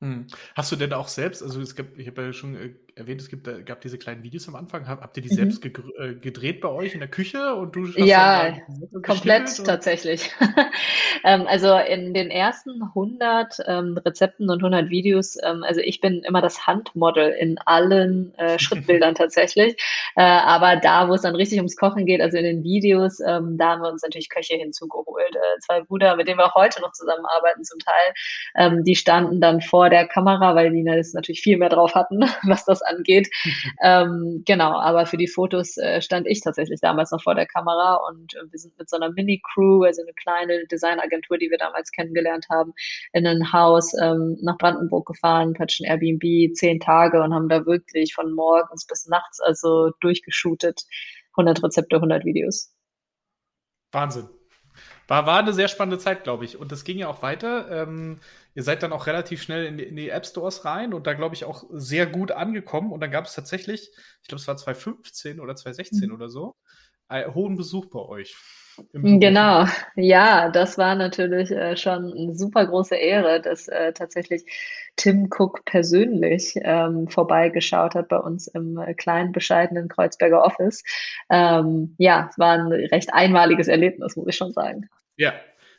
Hm. 0.02 0.26
Hast 0.54 0.70
du 0.70 0.76
denn 0.76 0.92
auch 0.92 1.08
selbst, 1.08 1.42
also 1.42 1.60
es 1.60 1.74
gibt, 1.74 1.98
ich 1.98 2.06
habe 2.06 2.22
ja 2.22 2.32
schon 2.32 2.56
äh, 2.56 2.74
erwähnt, 2.96 3.20
es 3.20 3.28
gibt, 3.28 3.66
gab 3.66 3.80
diese 3.80 3.98
kleinen 3.98 4.22
Videos 4.22 4.48
am 4.48 4.54
Anfang. 4.54 4.86
Hab, 4.86 5.00
habt 5.02 5.16
ihr 5.16 5.22
die 5.22 5.30
mhm. 5.30 5.50
selbst 5.50 5.64
äh, 5.64 6.14
gedreht 6.14 6.60
bei 6.60 6.68
euch 6.68 6.94
in 6.94 7.00
der 7.00 7.08
Küche 7.08 7.54
und 7.54 7.74
du 7.74 7.86
Ja, 7.96 8.56
komplett 9.02 9.64
tatsächlich. 9.64 10.30
ähm, 11.24 11.46
also 11.46 11.76
in 11.76 12.14
den 12.14 12.30
ersten 12.30 12.82
100 12.82 13.56
ähm, 13.66 13.98
Rezepten 14.04 14.48
und 14.48 14.58
100 14.58 14.90
Videos, 14.90 15.36
ähm, 15.42 15.64
also 15.64 15.80
ich 15.80 16.00
bin 16.00 16.22
immer 16.22 16.40
das 16.40 16.66
Handmodel 16.66 17.30
in 17.30 17.58
allen 17.66 18.34
äh, 18.38 18.58
Schrittbildern 18.60 19.14
tatsächlich. 19.14 19.76
Äh, 20.16 20.22
aber 20.22 20.76
da, 20.76 21.08
wo 21.08 21.14
es 21.14 21.22
dann 21.22 21.34
richtig 21.34 21.58
ums 21.58 21.76
Kochen 21.76 22.06
geht, 22.06 22.20
also 22.20 22.36
in 22.38 22.44
den 22.44 22.62
Videos, 22.62 23.20
ähm, 23.20 23.58
da 23.58 23.70
haben 23.70 23.82
wir 23.82 23.90
uns 23.90 24.02
natürlich 24.02 24.28
Köche 24.28 24.54
hinzugeholt. 24.54 25.34
Äh, 25.34 25.58
zwei 25.60 25.80
Brüder, 25.82 26.16
mit 26.16 26.28
denen 26.28 26.38
wir 26.38 26.46
auch 26.46 26.54
heute 26.54 26.80
noch 26.80 26.92
zusammenarbeiten 26.92 27.64
zum 27.64 27.80
Teil, 27.80 28.14
ähm, 28.56 28.84
die 28.84 28.94
standen 28.94 29.40
dann 29.40 29.60
vor 29.60 29.90
der 29.90 30.06
Kamera, 30.06 30.54
weil 30.54 30.70
die 30.70 30.84
natürlich 30.84 31.40
viel 31.40 31.56
mehr 31.56 31.68
drauf 31.68 31.94
hatten, 31.94 32.20
was 32.44 32.64
das 32.64 32.82
angeht. 32.86 33.28
ähm, 33.82 34.42
genau, 34.46 34.72
aber 34.78 35.06
für 35.06 35.16
die 35.16 35.28
Fotos 35.28 35.76
äh, 35.76 36.00
stand 36.00 36.26
ich 36.26 36.40
tatsächlich 36.40 36.80
damals 36.80 37.10
noch 37.10 37.22
vor 37.22 37.34
der 37.34 37.46
Kamera 37.46 37.96
und 38.08 38.34
äh, 38.34 38.50
wir 38.50 38.58
sind 38.58 38.78
mit 38.78 38.88
so 38.88 38.96
einer 38.96 39.10
Mini-Crew, 39.10 39.84
also 39.84 40.02
eine 40.02 40.12
kleine 40.14 40.66
Designagentur, 40.66 41.38
die 41.38 41.50
wir 41.50 41.58
damals 41.58 41.90
kennengelernt 41.92 42.46
haben, 42.50 42.72
in 43.12 43.26
ein 43.26 43.52
Haus 43.52 43.92
ähm, 44.00 44.36
nach 44.42 44.58
Brandenburg 44.58 45.06
gefahren, 45.06 45.54
hatten 45.58 45.84
Airbnb 45.84 46.54
zehn 46.54 46.80
Tage 46.80 47.22
und 47.22 47.34
haben 47.34 47.48
da 47.48 47.66
wirklich 47.66 48.14
von 48.14 48.32
morgens 48.32 48.86
bis 48.86 49.06
nachts 49.06 49.40
also 49.40 49.90
durchgeshootet. 50.00 50.82
100 51.36 51.62
Rezepte, 51.64 51.96
100 51.96 52.24
Videos. 52.24 52.72
Wahnsinn. 53.92 54.28
War, 55.06 55.26
war 55.26 55.38
eine 55.38 55.52
sehr 55.52 55.68
spannende 55.68 55.98
Zeit, 55.98 56.24
glaube 56.24 56.44
ich. 56.44 56.56
Und 56.56 56.72
das 56.72 56.84
ging 56.84 56.98
ja 56.98 57.08
auch 57.08 57.22
weiter. 57.22 57.70
Ähm, 57.70 58.20
ihr 58.54 58.62
seid 58.62 58.82
dann 58.82 58.92
auch 58.92 59.06
relativ 59.06 59.42
schnell 59.42 59.66
in 59.66 59.78
die, 59.78 59.84
in 59.84 59.96
die 59.96 60.08
App 60.08 60.26
Stores 60.26 60.64
rein 60.64 60.94
und 60.94 61.06
da, 61.06 61.14
glaube 61.14 61.34
ich, 61.34 61.44
auch 61.44 61.64
sehr 61.70 62.06
gut 62.06 62.32
angekommen. 62.32 62.92
Und 62.92 63.00
dann 63.00 63.10
gab 63.10 63.26
es 63.26 63.34
tatsächlich, 63.34 63.90
ich 64.22 64.28
glaube, 64.28 64.40
es 64.40 64.48
war 64.48 64.56
2015 64.56 65.40
oder 65.40 65.56
2016 65.56 66.08
mhm. 66.08 66.14
oder 66.14 66.28
so, 66.28 66.56
einen 67.08 67.34
hohen 67.34 67.56
Besuch 67.56 67.86
bei 67.86 68.00
euch. 68.00 68.36
Genau, 68.92 69.66
ja, 69.94 70.48
das 70.50 70.78
war 70.78 70.94
natürlich 70.94 71.50
äh, 71.50 71.76
schon 71.76 72.12
eine 72.12 72.34
super 72.34 72.66
große 72.66 72.96
Ehre, 72.96 73.40
dass 73.40 73.68
äh, 73.68 73.92
tatsächlich 73.92 74.44
Tim 74.96 75.28
Cook 75.30 75.64
persönlich 75.64 76.54
ähm, 76.62 77.08
vorbeigeschaut 77.08 77.94
hat 77.94 78.08
bei 78.08 78.18
uns 78.18 78.46
im 78.48 78.78
äh, 78.78 78.94
kleinen, 78.94 79.32
bescheidenen 79.32 79.88
Kreuzberger 79.88 80.42
Office. 80.44 80.82
Ähm, 81.30 81.94
ja, 81.98 82.28
es 82.30 82.38
war 82.38 82.54
ein 82.54 82.72
recht 82.72 83.12
einmaliges 83.12 83.68
Erlebnis, 83.68 84.16
muss 84.16 84.28
ich 84.28 84.36
schon 84.36 84.52
sagen. 84.52 84.88
Ja, 85.16 85.34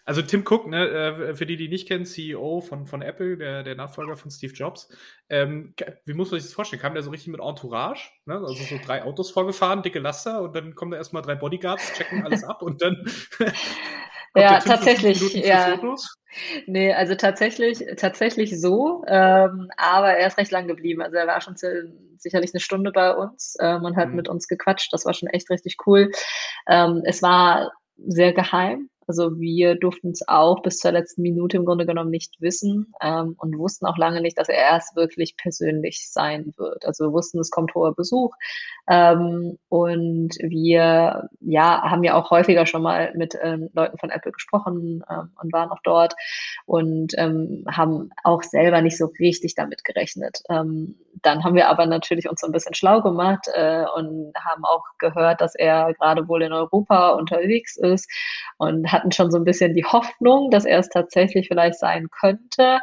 also 0.06 0.22
Tim 0.22 0.44
Cook, 0.48 0.68
ne, 0.68 0.88
äh, 0.88 1.34
für 1.34 1.48
die, 1.48 1.58
die 1.58 1.68
nicht 1.68 1.88
kennen, 1.88 2.06
CEO 2.06 2.62
von, 2.62 2.86
von 2.86 3.02
Apple, 3.02 3.38
der, 3.38 3.64
der 3.64 3.76
Nachfolger 3.76 4.16
von 4.16 4.30
Steve 4.30 4.54
Jobs. 4.54 4.88
Ähm, 5.30 5.74
wie 6.06 6.14
muss 6.14 6.30
man 6.30 6.40
sich 6.40 6.50
das 6.50 6.54
vorstellen? 6.54 6.82
Kam 6.82 6.94
der 6.94 7.02
so 7.02 7.10
richtig 7.10 7.32
mit 7.32 7.42
Entourage? 7.42 8.12
Ne? 8.26 8.36
Also 8.36 8.54
so 8.54 8.80
drei 8.86 9.04
Autos 9.04 9.32
vorgefahren, 9.32 9.82
dicke 9.82 10.00
Laster 10.00 10.44
und 10.44 10.56
dann 10.56 10.76
kommen 10.76 10.92
da 10.92 10.98
erstmal 10.98 11.24
drei 11.24 11.34
Bodyguards, 11.34 11.94
checken 11.94 12.24
alles 12.24 12.44
ab 12.44 12.62
und 12.62 12.84
dann. 12.84 13.04
ja, 14.36 14.60
tatsächlich. 14.60 15.34
Ja. 15.34 15.80
Nee, 16.68 16.94
also 16.94 17.16
tatsächlich, 17.16 17.84
tatsächlich 17.98 18.60
so, 18.60 19.04
ähm, 19.08 19.70
aber 19.78 20.14
er 20.14 20.28
ist 20.28 20.38
recht 20.38 20.52
lang 20.52 20.68
geblieben. 20.68 21.02
Also 21.02 21.16
er 21.16 21.28
war 21.28 21.42
schon 21.42 21.56
sicherlich 22.18 22.54
eine 22.54 22.60
Stunde 22.60 22.92
bei 22.92 23.12
uns 23.16 23.56
ähm, 23.60 23.86
und 23.86 23.96
hat 23.96 24.10
mhm. 24.10 24.16
mit 24.18 24.30
uns 24.30 24.48
gequatscht. 24.48 24.94
Das 24.94 25.06
war 25.06 25.14
schon 25.14 25.30
echt 25.30 25.50
richtig 25.50 25.78
cool. 25.88 26.12
Ähm, 26.68 27.02
es 27.06 27.22
war 27.22 27.72
sehr 27.98 28.34
geheim. 28.34 28.90
Also 29.08 29.40
wir 29.40 29.76
durften 29.76 30.12
es 30.12 30.28
auch 30.28 30.62
bis 30.62 30.80
zur 30.80 30.92
letzten 30.92 31.22
Minute 31.22 31.58
im 31.58 31.66
Grunde 31.66 31.86
genommen 31.86 32.10
nicht 32.10 32.42
wissen 32.42 32.94
ähm, 33.02 33.36
und 33.38 33.58
wussten 33.58 33.86
auch 33.86 33.98
lange 33.98 34.22
nicht, 34.22 34.38
dass 34.38 34.50
er 34.50 34.58
erst 34.58 34.96
wirklich 34.96 35.38
persönlich 35.38 36.12
sein 36.12 36.54
wird. 36.58 36.86
Also 36.86 37.06
wir 37.06 37.14
wussten, 37.14 37.40
es 37.40 37.52
kommt 37.52 37.76
hoher 37.76 37.96
Besuch 37.96 38.34
ähm, 38.88 39.58
und 39.70 40.36
wir 40.42 41.30
ja 41.42 41.82
haben 41.84 42.04
ja 42.04 42.16
auch 42.16 42.32
häufiger 42.32 42.66
schon 42.66 42.82
mal 42.82 43.14
mit 43.16 43.38
ähm, 43.42 43.70
Leuten 43.74 43.98
von 43.98 44.10
Apple 44.10 44.32
gesprochen 44.32 45.04
ähm, 45.10 45.32
und 45.42 45.54
waren 45.54 45.70
auch 45.70 45.82
dort 45.84 46.14
und 46.66 47.14
ähm, 47.18 47.66
haben 47.70 48.10
auch 48.24 48.44
selber 48.44 48.82
nicht 48.82 48.98
so 48.98 49.12
richtig 49.20 49.56
damit 49.56 49.84
gerechnet. 49.84 50.42
Ähm, 50.50 50.96
dann 51.22 51.44
haben 51.44 51.56
wir 51.56 51.70
aber 51.70 51.86
natürlich 51.86 52.30
uns 52.30 52.42
so 52.42 52.48
ein 52.48 52.52
bisschen 52.54 52.74
schlau 52.74 53.02
gemacht 53.02 53.48
äh, 53.54 53.86
und 53.96 54.34
haben 54.36 54.64
auch 54.66 54.84
gehört, 55.00 55.42
dass 55.42 55.56
er 55.56 55.94
gerade 55.94 56.28
wohl 56.28 56.44
in 56.44 56.54
Europa 56.54 57.10
unterwegs 57.10 57.78
ist 57.78 58.10
und 58.58 58.92
hatten 58.96 59.12
schon 59.12 59.30
so 59.32 59.38
ein 59.38 59.44
bisschen 59.44 59.76
die 59.76 59.84
Hoffnung, 59.86 60.50
dass 60.50 60.66
er 60.66 60.80
es 60.80 60.90
tatsächlich 60.90 61.48
vielleicht 61.48 61.78
sein 61.78 62.08
könnte. 62.10 62.80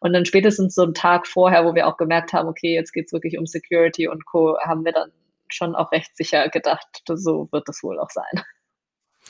Und 0.00 0.12
dann 0.12 0.26
spätestens 0.26 0.74
so 0.74 0.82
einen 0.82 0.94
Tag 0.94 1.26
vorher, 1.26 1.64
wo 1.64 1.74
wir 1.74 1.88
auch 1.88 1.96
gemerkt 1.96 2.32
haben, 2.32 2.48
okay, 2.48 2.74
jetzt 2.74 2.92
geht 2.92 3.06
es 3.06 3.12
wirklich 3.12 3.38
um 3.38 3.46
Security 3.46 4.06
und 4.08 4.26
Co., 4.26 4.56
haben 4.64 4.84
wir 4.84 4.92
dann 4.92 5.10
schon 5.48 5.74
auch 5.74 5.92
recht 5.92 6.16
sicher 6.16 6.48
gedacht, 6.48 7.02
so 7.06 7.48
wird 7.52 7.68
es 7.68 7.82
wohl 7.82 7.98
auch 7.98 8.10
sein. 8.10 8.44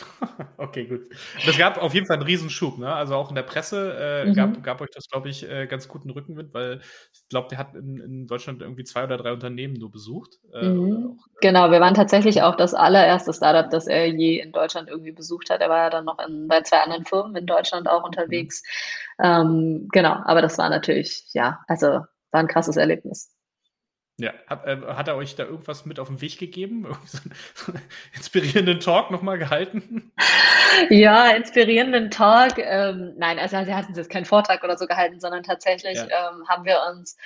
Okay, 0.56 0.86
gut. 0.86 1.08
Das 1.46 1.58
gab 1.58 1.78
auf 1.78 1.94
jeden 1.94 2.06
Fall 2.06 2.16
einen 2.16 2.26
Riesenschub, 2.26 2.78
ne? 2.78 2.92
Also 2.92 3.14
auch 3.14 3.28
in 3.28 3.34
der 3.34 3.42
Presse 3.42 3.96
äh, 3.98 4.26
mhm. 4.26 4.34
gab, 4.34 4.62
gab 4.62 4.80
euch 4.80 4.90
das, 4.90 5.08
glaube 5.08 5.28
ich, 5.28 5.48
äh, 5.48 5.66
ganz 5.66 5.88
guten 5.88 6.10
Rückenwind, 6.10 6.54
weil 6.54 6.80
ich 7.12 7.28
glaube, 7.28 7.48
der 7.48 7.58
hat 7.58 7.74
in, 7.74 7.98
in, 7.98 8.26
Deutschland 8.26 8.62
irgendwie 8.62 8.84
zwei 8.84 9.04
oder 9.04 9.16
drei 9.16 9.32
Unternehmen 9.32 9.74
nur 9.74 9.90
besucht. 9.90 10.38
Äh, 10.52 10.68
mhm. 10.68 11.18
auch, 11.18 11.26
äh, 11.26 11.38
genau, 11.40 11.70
wir 11.70 11.80
waren 11.80 11.94
tatsächlich 11.94 12.42
auch 12.42 12.56
das 12.56 12.74
allererste 12.74 13.32
Startup, 13.32 13.70
das 13.70 13.86
er 13.86 14.06
je 14.08 14.40
in 14.40 14.52
Deutschland 14.52 14.88
irgendwie 14.88 15.12
besucht 15.12 15.50
hat. 15.50 15.60
Er 15.60 15.68
war 15.68 15.78
ja 15.78 15.90
dann 15.90 16.04
noch 16.04 16.18
in, 16.18 16.48
bei 16.48 16.62
zwei 16.62 16.78
anderen 16.78 17.04
Firmen 17.04 17.36
in 17.36 17.46
Deutschland 17.46 17.88
auch 17.88 18.04
unterwegs. 18.04 18.62
Mhm. 19.18 19.24
Ähm, 19.24 19.88
genau, 19.92 20.16
aber 20.24 20.42
das 20.42 20.58
war 20.58 20.70
natürlich, 20.70 21.26
ja, 21.32 21.60
also 21.68 21.86
war 21.86 22.40
ein 22.40 22.48
krasses 22.48 22.76
Erlebnis. 22.76 23.33
Ja, 24.16 24.32
hat, 24.46 24.64
äh, 24.64 24.80
hat, 24.80 25.08
er 25.08 25.16
euch 25.16 25.34
da 25.34 25.42
irgendwas 25.42 25.86
mit 25.86 25.98
auf 25.98 26.06
den 26.06 26.20
Weg 26.20 26.38
gegeben? 26.38 26.86
so 27.54 27.72
einen 27.72 27.82
inspirierenden 28.14 28.78
Talk 28.78 29.10
nochmal 29.10 29.38
gehalten? 29.38 30.12
Ja, 30.90 31.30
inspirierenden 31.30 32.10
Talk. 32.10 32.58
Ähm, 32.58 33.12
nein, 33.16 33.38
also 33.38 33.54
er 33.54 33.76
hat 33.76 33.86
jetzt 33.94 34.10
keinen 34.10 34.24
Vortrag 34.24 34.64
oder 34.64 34.76
so 34.76 34.88
gehalten, 34.88 35.20
sondern 35.20 35.44
tatsächlich 35.44 35.96
ja. 35.96 36.06
ähm, 36.06 36.48
haben 36.48 36.64
wir 36.64 36.80
uns 36.90 37.16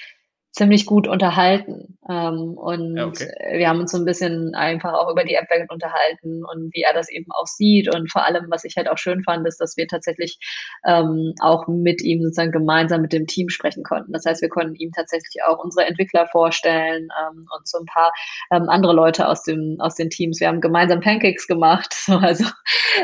ziemlich 0.52 0.86
gut 0.86 1.06
unterhalten. 1.06 1.98
Ähm, 2.08 2.56
und 2.56 2.96
ja, 2.96 3.06
okay. 3.06 3.28
wir 3.52 3.68
haben 3.68 3.80
uns 3.80 3.92
so 3.92 3.98
ein 3.98 4.04
bisschen 4.04 4.54
einfach 4.54 4.94
auch 4.94 5.10
über 5.10 5.24
die 5.24 5.34
App-Welt 5.34 5.70
unterhalten 5.70 6.42
und 6.44 6.74
wie 6.74 6.82
er 6.82 6.94
das 6.94 7.10
eben 7.10 7.26
auch 7.32 7.46
sieht. 7.46 7.94
Und 7.94 8.10
vor 8.10 8.24
allem, 8.24 8.46
was 8.50 8.64
ich 8.64 8.76
halt 8.76 8.88
auch 8.88 8.98
schön 8.98 9.22
fand, 9.22 9.46
ist, 9.46 9.60
dass 9.60 9.76
wir 9.76 9.86
tatsächlich 9.86 10.38
ähm, 10.86 11.34
auch 11.40 11.68
mit 11.68 12.02
ihm 12.02 12.22
sozusagen 12.22 12.50
gemeinsam 12.50 13.02
mit 13.02 13.12
dem 13.12 13.26
Team 13.26 13.48
sprechen 13.50 13.84
konnten. 13.84 14.12
Das 14.12 14.24
heißt, 14.24 14.42
wir 14.42 14.48
konnten 14.48 14.74
ihm 14.76 14.90
tatsächlich 14.92 15.42
auch 15.46 15.62
unsere 15.62 15.86
Entwickler 15.86 16.26
vorstellen 16.28 17.08
ähm, 17.20 17.46
und 17.56 17.68
so 17.68 17.78
ein 17.78 17.86
paar 17.86 18.12
ähm, 18.50 18.68
andere 18.68 18.94
Leute 18.94 19.28
aus, 19.28 19.42
dem, 19.42 19.76
aus 19.80 19.94
den 19.96 20.10
Teams. 20.10 20.40
Wir 20.40 20.48
haben 20.48 20.60
gemeinsam 20.60 21.00
Pancakes 21.00 21.46
gemacht. 21.46 21.94
also 22.08 22.44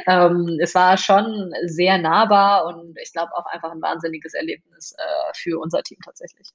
ähm, 0.06 0.58
es 0.60 0.74
war 0.74 0.96
schon 0.96 1.52
sehr 1.66 1.98
nahbar 1.98 2.66
und 2.66 2.96
ich 3.00 3.12
glaube 3.12 3.32
auch 3.36 3.46
einfach 3.46 3.70
ein 3.70 3.82
wahnsinniges 3.82 4.34
Erlebnis 4.34 4.94
äh, 4.98 5.32
für 5.36 5.60
unser 5.60 5.82
Team 5.82 5.98
tatsächlich. 6.04 6.48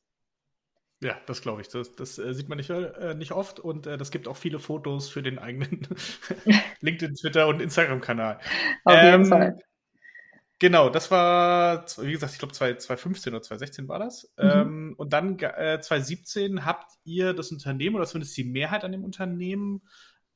Ja, 1.02 1.16
das 1.28 1.42
glaube 1.42 1.62
ich. 1.62 1.70
Das, 1.70 1.96
das 1.96 2.18
äh, 2.18 2.34
sieht 2.34 2.50
man 2.50 2.58
nicht, 2.58 2.70
äh, 2.70 3.14
nicht 3.16 3.32
oft 3.32 3.60
und 3.60 3.88
äh, 3.88 3.98
das 3.98 4.12
gibt 4.12 4.28
auch 4.28 4.36
viele 4.36 4.60
Fotos 4.60 5.10
für 5.10 5.24
den 5.24 5.40
eigenen 5.40 5.88
LinkedIn, 6.82 7.16
Twitter 7.16 7.48
und 7.48 7.62
Instagram-Kanal. 7.62 8.40
Auf 8.84 8.96
ähm, 8.96 9.12
jeden 9.12 9.26
Fall. 9.26 9.60
Genau, 10.60 10.90
das 10.90 11.10
war, 11.10 11.86
wie 12.00 12.12
gesagt, 12.12 12.34
ich 12.34 12.40
glaube 12.40 12.54
2015 12.54 13.34
oder 13.34 13.42
2016 13.42 13.88
war 13.88 14.00
das. 14.00 14.30
Mhm. 14.38 14.50
Ähm, 14.50 14.94
und 14.98 15.14
dann 15.14 15.40
äh, 15.40 15.80
2017 15.80 16.66
habt 16.66 16.92
ihr 17.06 17.34
das 17.34 17.52
Unternehmen 17.52 17.96
oder 17.96 18.06
zumindest 18.06 18.36
die 18.36 18.44
Mehrheit 18.44 18.84
an 18.84 18.92
dem 18.92 19.06
Unternehmen 19.06 19.82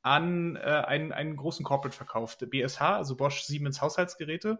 an 0.00 0.56
äh, 0.56 0.60
einen, 0.60 1.12
einen 1.12 1.36
großen 1.36 1.64
Corporate 1.64 1.96
verkauft, 1.96 2.44
BSH, 2.48 2.80
also 2.80 3.16
Bosch 3.16 3.42
Siemens 3.42 3.82
Haushaltsgeräte. 3.82 4.58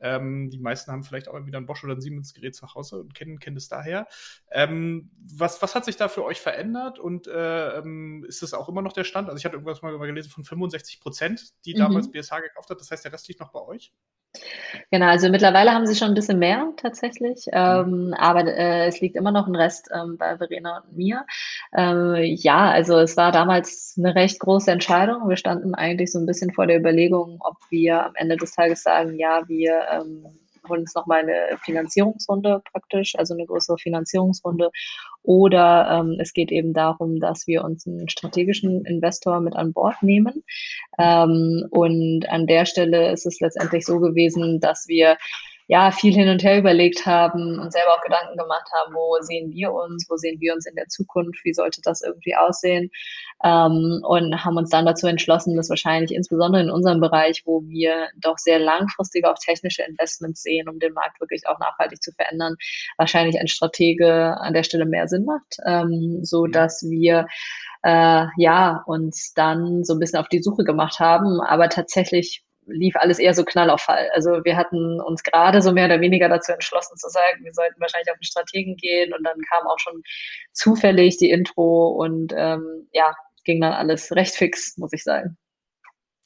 Ähm, 0.00 0.50
die 0.50 0.58
meisten 0.58 0.92
haben 0.92 1.04
vielleicht 1.04 1.28
auch 1.28 1.46
wieder 1.46 1.58
ein 1.58 1.66
Bosch 1.66 1.84
oder 1.84 1.94
ein 1.94 2.00
Siemens-Gerät 2.00 2.54
zu 2.54 2.74
Hause 2.74 3.00
und 3.00 3.14
kennen, 3.14 3.38
kennen 3.38 3.56
es 3.56 3.68
daher. 3.68 4.06
Ähm, 4.50 5.10
was, 5.18 5.62
was 5.62 5.74
hat 5.74 5.84
sich 5.84 5.96
da 5.96 6.08
für 6.08 6.24
euch 6.24 6.40
verändert 6.40 6.98
und 6.98 7.26
äh, 7.26 7.78
ähm, 7.78 8.24
ist 8.28 8.42
das 8.42 8.54
auch 8.54 8.68
immer 8.68 8.82
noch 8.82 8.92
der 8.92 9.04
Stand? 9.04 9.28
Also 9.28 9.38
ich 9.38 9.44
hatte 9.44 9.54
irgendwas 9.54 9.82
mal 9.82 9.96
gelesen 9.98 10.30
von 10.30 10.44
65 10.44 11.00
Prozent, 11.00 11.54
die 11.64 11.74
mhm. 11.74 11.78
damals 11.78 12.10
BSH 12.10 12.40
gekauft 12.42 12.70
hat. 12.70 12.80
Das 12.80 12.90
heißt, 12.90 13.04
der 13.04 13.12
Rest 13.12 13.28
liegt 13.28 13.40
noch 13.40 13.52
bei 13.52 13.60
euch? 13.60 13.92
Genau, 14.90 15.06
also 15.06 15.28
mittlerweile 15.30 15.72
haben 15.72 15.86
sie 15.86 15.94
schon 15.94 16.08
ein 16.08 16.14
bisschen 16.14 16.38
mehr 16.38 16.68
tatsächlich, 16.76 17.46
mhm. 17.46 17.52
ähm, 17.52 18.14
aber 18.18 18.44
äh, 18.46 18.86
es 18.86 19.00
liegt 19.00 19.16
immer 19.16 19.32
noch 19.32 19.46
ein 19.46 19.56
Rest 19.56 19.88
ähm, 19.92 20.16
bei 20.18 20.36
Verena 20.36 20.78
und 20.78 20.96
mir. 20.96 21.24
Ähm, 21.76 22.14
ja, 22.22 22.70
also 22.70 22.98
es 22.98 23.16
war 23.16 23.32
damals 23.32 23.94
eine 23.98 24.14
recht 24.14 24.38
große 24.40 24.70
Entscheidung. 24.70 25.28
Wir 25.28 25.36
standen 25.36 25.74
eigentlich 25.74 26.12
so 26.12 26.18
ein 26.18 26.26
bisschen 26.26 26.52
vor 26.52 26.66
der 26.66 26.78
Überlegung, 26.78 27.38
ob 27.40 27.56
wir 27.70 28.06
am 28.06 28.12
Ende 28.14 28.36
des 28.36 28.52
Tages 28.52 28.82
sagen, 28.82 29.18
ja, 29.18 29.48
wir 29.48 29.86
holen 30.68 30.80
uns 30.80 30.94
nochmal 30.94 31.20
eine 31.20 31.58
Finanzierungsrunde 31.64 32.62
praktisch, 32.72 33.14
also 33.16 33.34
eine 33.34 33.46
größere 33.46 33.78
Finanzierungsrunde. 33.78 34.70
Oder 35.22 35.88
ähm, 35.90 36.16
es 36.20 36.32
geht 36.32 36.52
eben 36.52 36.72
darum, 36.72 37.18
dass 37.18 37.46
wir 37.46 37.64
uns 37.64 37.86
einen 37.86 38.08
strategischen 38.08 38.84
Investor 38.84 39.40
mit 39.40 39.56
an 39.56 39.72
Bord 39.72 40.02
nehmen. 40.02 40.44
Ähm, 40.98 41.66
und 41.70 42.28
an 42.28 42.46
der 42.46 42.64
Stelle 42.66 43.10
ist 43.12 43.26
es 43.26 43.40
letztendlich 43.40 43.84
so 43.84 43.98
gewesen, 43.98 44.60
dass 44.60 44.86
wir 44.88 45.16
ja, 45.68 45.90
viel 45.90 46.14
hin 46.14 46.28
und 46.28 46.44
her 46.44 46.58
überlegt 46.58 47.06
haben 47.06 47.58
und 47.58 47.72
selber 47.72 47.94
auch 47.94 48.02
Gedanken 48.02 48.36
gemacht 48.36 48.68
haben, 48.72 48.94
wo 48.94 49.16
sehen 49.20 49.50
wir 49.50 49.72
uns, 49.72 50.06
wo 50.08 50.16
sehen 50.16 50.40
wir 50.40 50.54
uns 50.54 50.66
in 50.66 50.76
der 50.76 50.86
Zukunft, 50.86 51.44
wie 51.44 51.52
sollte 51.52 51.80
das 51.82 52.02
irgendwie 52.02 52.36
aussehen? 52.36 52.90
Ähm, 53.44 54.00
und 54.04 54.44
haben 54.44 54.56
uns 54.56 54.70
dann 54.70 54.86
dazu 54.86 55.08
entschlossen, 55.08 55.56
dass 55.56 55.68
wahrscheinlich 55.68 56.14
insbesondere 56.14 56.62
in 56.62 56.70
unserem 56.70 57.00
Bereich, 57.00 57.42
wo 57.46 57.62
wir 57.66 58.08
doch 58.20 58.38
sehr 58.38 58.60
langfristig 58.60 59.26
auch 59.26 59.34
technische 59.44 59.82
Investments 59.82 60.42
sehen, 60.42 60.68
um 60.68 60.78
den 60.78 60.92
Markt 60.92 61.20
wirklich 61.20 61.42
auch 61.48 61.58
nachhaltig 61.58 62.00
zu 62.00 62.12
verändern, 62.12 62.54
wahrscheinlich 62.96 63.38
ein 63.40 63.48
Stratege 63.48 64.36
an 64.40 64.54
der 64.54 64.62
Stelle 64.62 64.86
mehr 64.86 65.08
Sinn 65.08 65.24
macht, 65.24 65.56
ähm, 65.66 66.20
so 66.22 66.46
dass 66.46 66.82
wir 66.88 67.26
äh, 67.82 68.26
ja 68.36 68.82
uns 68.86 69.32
dann 69.34 69.84
so 69.84 69.94
ein 69.94 69.98
bisschen 69.98 70.20
auf 70.20 70.28
die 70.28 70.42
Suche 70.42 70.62
gemacht 70.62 71.00
haben, 71.00 71.40
aber 71.40 71.68
tatsächlich 71.68 72.45
lief 72.66 72.96
alles 72.96 73.18
eher 73.18 73.34
so 73.34 73.44
Knall 73.44 73.70
auf 73.70 73.80
Fall. 73.80 74.10
Also 74.14 74.44
wir 74.44 74.56
hatten 74.56 75.00
uns 75.00 75.22
gerade 75.22 75.62
so 75.62 75.72
mehr 75.72 75.86
oder 75.86 76.00
weniger 76.00 76.28
dazu 76.28 76.52
entschlossen 76.52 76.96
zu 76.96 77.08
sagen, 77.08 77.44
wir 77.44 77.52
sollten 77.52 77.80
wahrscheinlich 77.80 78.10
auf 78.10 78.18
den 78.18 78.24
Strategen 78.24 78.76
gehen 78.76 79.12
und 79.14 79.24
dann 79.24 79.40
kam 79.48 79.66
auch 79.66 79.78
schon 79.78 80.02
zufällig 80.52 81.16
die 81.18 81.30
Intro 81.30 81.88
und 81.88 82.32
ähm, 82.36 82.88
ja, 82.92 83.14
ging 83.44 83.60
dann 83.60 83.72
alles 83.72 84.12
recht 84.12 84.34
fix, 84.34 84.76
muss 84.76 84.92
ich 84.92 85.04
sagen. 85.04 85.38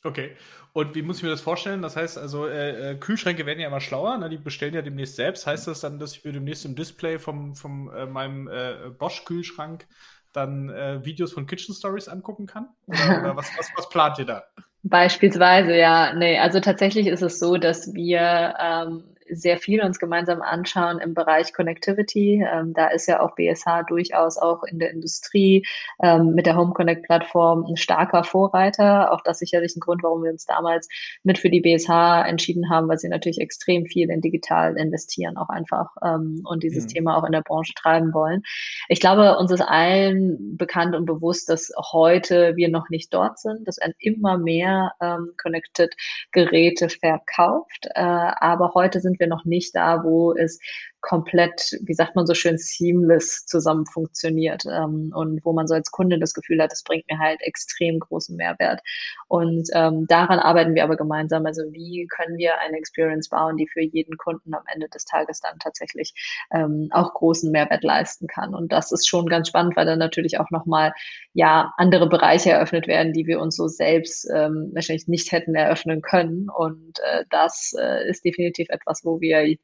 Okay. 0.03 0.37
Und 0.73 0.95
wie 0.95 1.03
muss 1.03 1.19
ich 1.19 1.23
mir 1.25 1.31
das 1.31 1.41
vorstellen? 1.41 1.83
Das 1.83 1.97
heißt 1.97 2.17
also, 2.17 2.47
äh, 2.47 2.93
äh, 2.93 2.95
Kühlschränke 2.97 3.45
werden 3.45 3.59
ja 3.59 3.67
immer 3.67 3.81
schlauer, 3.81 4.17
ne? 4.19 4.31
die 4.31 4.39
bestellen 4.39 4.73
ja 4.73 4.83
demnächst 4.83 5.17
selbst. 5.17 5.47
Heißt 5.47 5.67
das 5.67 5.81
dann, 5.81 5.99
dass 5.99 6.17
ich 6.17 6.25
mir 6.25 6.33
demnächst 6.33 6.65
im 6.65 6.77
Display 6.77 7.19
vom, 7.19 7.55
vom 7.55 7.93
äh, 7.93 8.07
meinem 8.07 8.49
äh, 8.49 8.91
Bosch-Kühlschrank 8.97 9.87
dann 10.33 10.71
äh, 10.71 11.05
Videos 11.05 11.33
von 11.33 11.47
Kitchen 11.47 11.75
Stories 11.75 12.09
angucken 12.09 12.47
kann? 12.47 12.69
Oder, 12.87 13.21
oder 13.21 13.37
was, 13.37 13.51
was, 13.59 13.69
was 13.77 13.89
plant 13.89 14.19
ihr 14.21 14.27
da? 14.27 14.45
Beispielsweise, 14.85 15.77
ja. 15.77 16.15
Nee, 16.15 16.39
also 16.39 16.61
tatsächlich 16.61 17.07
ist 17.07 17.23
es 17.23 17.39
so, 17.39 17.57
dass 17.59 17.93
wir 17.95 18.55
ähm, 18.59 19.10
sehr 19.33 19.59
viel 19.59 19.83
uns 19.83 19.99
gemeinsam 19.99 20.43
anschauen 20.43 20.99
im 20.99 21.15
Bereich 21.15 21.53
Connectivity. 21.53 22.45
Ähm, 22.51 22.73
da 22.75 22.89
ist 22.89 23.07
ja 23.07 23.21
auch 23.21 23.35
BSH 23.35 23.85
durchaus 23.89 24.39
auch 24.39 24.63
in 24.65 24.79
der 24.79 24.91
Industrie 24.91 25.67
ähm, 26.03 26.35
mit 26.35 26.47
der 26.47 26.57
Home 26.57 26.73
Connect 26.73 27.05
Plattform 27.05 27.65
ein 27.65 27.77
starker 27.77 28.25
Vorreiter. 28.25 29.13
Auch 29.13 29.21
das 29.23 29.39
sicherlich 29.39 29.77
ein 29.77 29.81
Grund, 29.81 30.03
warum 30.03 30.23
wir 30.23 30.31
uns 30.31 30.47
damals 30.47 30.89
mit 31.23 31.39
für 31.39 31.51
die 31.51 31.61
BSH 31.61 32.27
entschieden 32.27 32.71
haben, 32.71 32.89
weil 32.89 32.99
sie 32.99 33.09
natürlich 33.09 33.41
extrem 33.41 33.87
viel 33.87 34.11
in 34.11 34.21
digital 34.21 34.77
investieren 34.77 35.37
auch 35.37 35.49
einfach 35.49 35.91
ähm, 36.05 36.43
und 36.45 36.63
dieses 36.63 36.85
mhm. 36.85 36.89
Thema 36.89 37.17
auch 37.17 37.25
in 37.25 37.33
der 37.33 37.43
Branche 37.43 37.73
treiben 37.75 38.13
wollen. 38.13 38.43
Ich 38.89 39.01
glaube, 39.01 39.37
uns 39.39 39.51
ist 39.51 39.61
allen 39.61 40.57
bekannt 40.57 40.95
und 40.95 41.07
bewusst, 41.07 41.49
dass 41.49 41.73
heute 41.93 42.57
wir 42.57 42.69
noch 42.69 42.89
nicht 42.91 43.13
dort 43.15 43.39
sind, 43.39 43.67
dass 43.67 43.79
ein 43.79 43.95
immer 43.99 44.39
mehr 44.39 44.93
ähm, 45.01 45.33
Connected 45.41 45.95
Geräte 46.33 46.89
verkauft. 46.89 47.87
Äh, 47.95 48.01
aber 48.01 48.73
heute 48.75 49.01
sind 49.01 49.20
wir 49.21 49.27
noch 49.27 49.45
nicht 49.45 49.75
da, 49.75 50.03
wo 50.05 50.35
es 50.35 50.59
komplett, 51.01 51.79
wie 51.83 51.95
sagt 51.95 52.15
man 52.15 52.27
so 52.27 52.35
schön, 52.35 52.59
seamless 52.59 53.47
zusammen 53.47 53.87
funktioniert 53.87 54.65
ähm, 54.67 55.13
und 55.15 55.45
wo 55.45 55.53
man 55.53 55.67
so 55.67 55.75
als 55.75 55.91
Kunde 55.91 56.19
das 56.19 56.35
Gefühl 56.35 56.61
hat, 56.63 56.73
das 56.73 56.83
bringt 56.83 57.05
mir 57.11 57.19
halt 57.19 57.41
extrem 57.43 57.99
großen 57.99 58.37
Mehrwert. 58.37 58.81
Und 59.29 59.69
ähm, 59.75 60.07
daran 60.09 60.39
arbeiten 60.39 60.75
wir 60.75 60.85
aber 60.85 60.97
gemeinsam. 60.97 61.47
Also 61.47 61.63
wie 61.73 62.07
können 62.09 62.37
wir 62.37 62.59
eine 62.61 62.77
Experience 62.77 63.29
bauen, 63.29 63.57
die 63.57 63.69
für 63.69 63.81
jeden 63.81 64.17
Kunden 64.19 64.55
am 64.55 64.63
Ende 64.73 64.89
des 64.89 65.05
Tages 65.05 65.41
dann 65.41 65.59
tatsächlich 65.59 66.13
ähm, 66.53 66.89
auch 66.91 67.15
großen 67.15 67.51
Mehrwert 67.51 67.85
leisten 67.85 68.27
kann. 68.27 68.55
Und 68.55 68.73
das 68.73 68.93
ist 68.93 69.09
schon 69.09 69.27
ganz 69.27 69.49
spannend, 69.49 69.77
weil 69.77 69.87
dann 69.87 69.99
natürlich 69.99 70.39
auch 70.39 70.51
nochmal 70.51 70.93
ja 71.33 71.73
andere 71.77 72.09
Bereiche 72.09 72.51
eröffnet 72.51 72.87
werden, 72.87 73.13
die 73.13 73.27
wir 73.27 73.41
uns 73.41 73.57
so 73.57 73.69
selbst 73.69 74.29
ähm, 74.35 74.71
wahrscheinlich 74.75 75.09
nicht 75.09 75.33
hätten 75.33 75.55
eröffnen 75.55 76.03
können. 76.03 76.49
Und 76.51 76.99
äh, 77.11 77.25
das 77.31 77.75
äh, 77.81 78.09
ist 78.09 78.25
definitiv 78.25 78.69
etwas, 78.69 79.03
wo 79.05 79.21
wir 79.21 79.57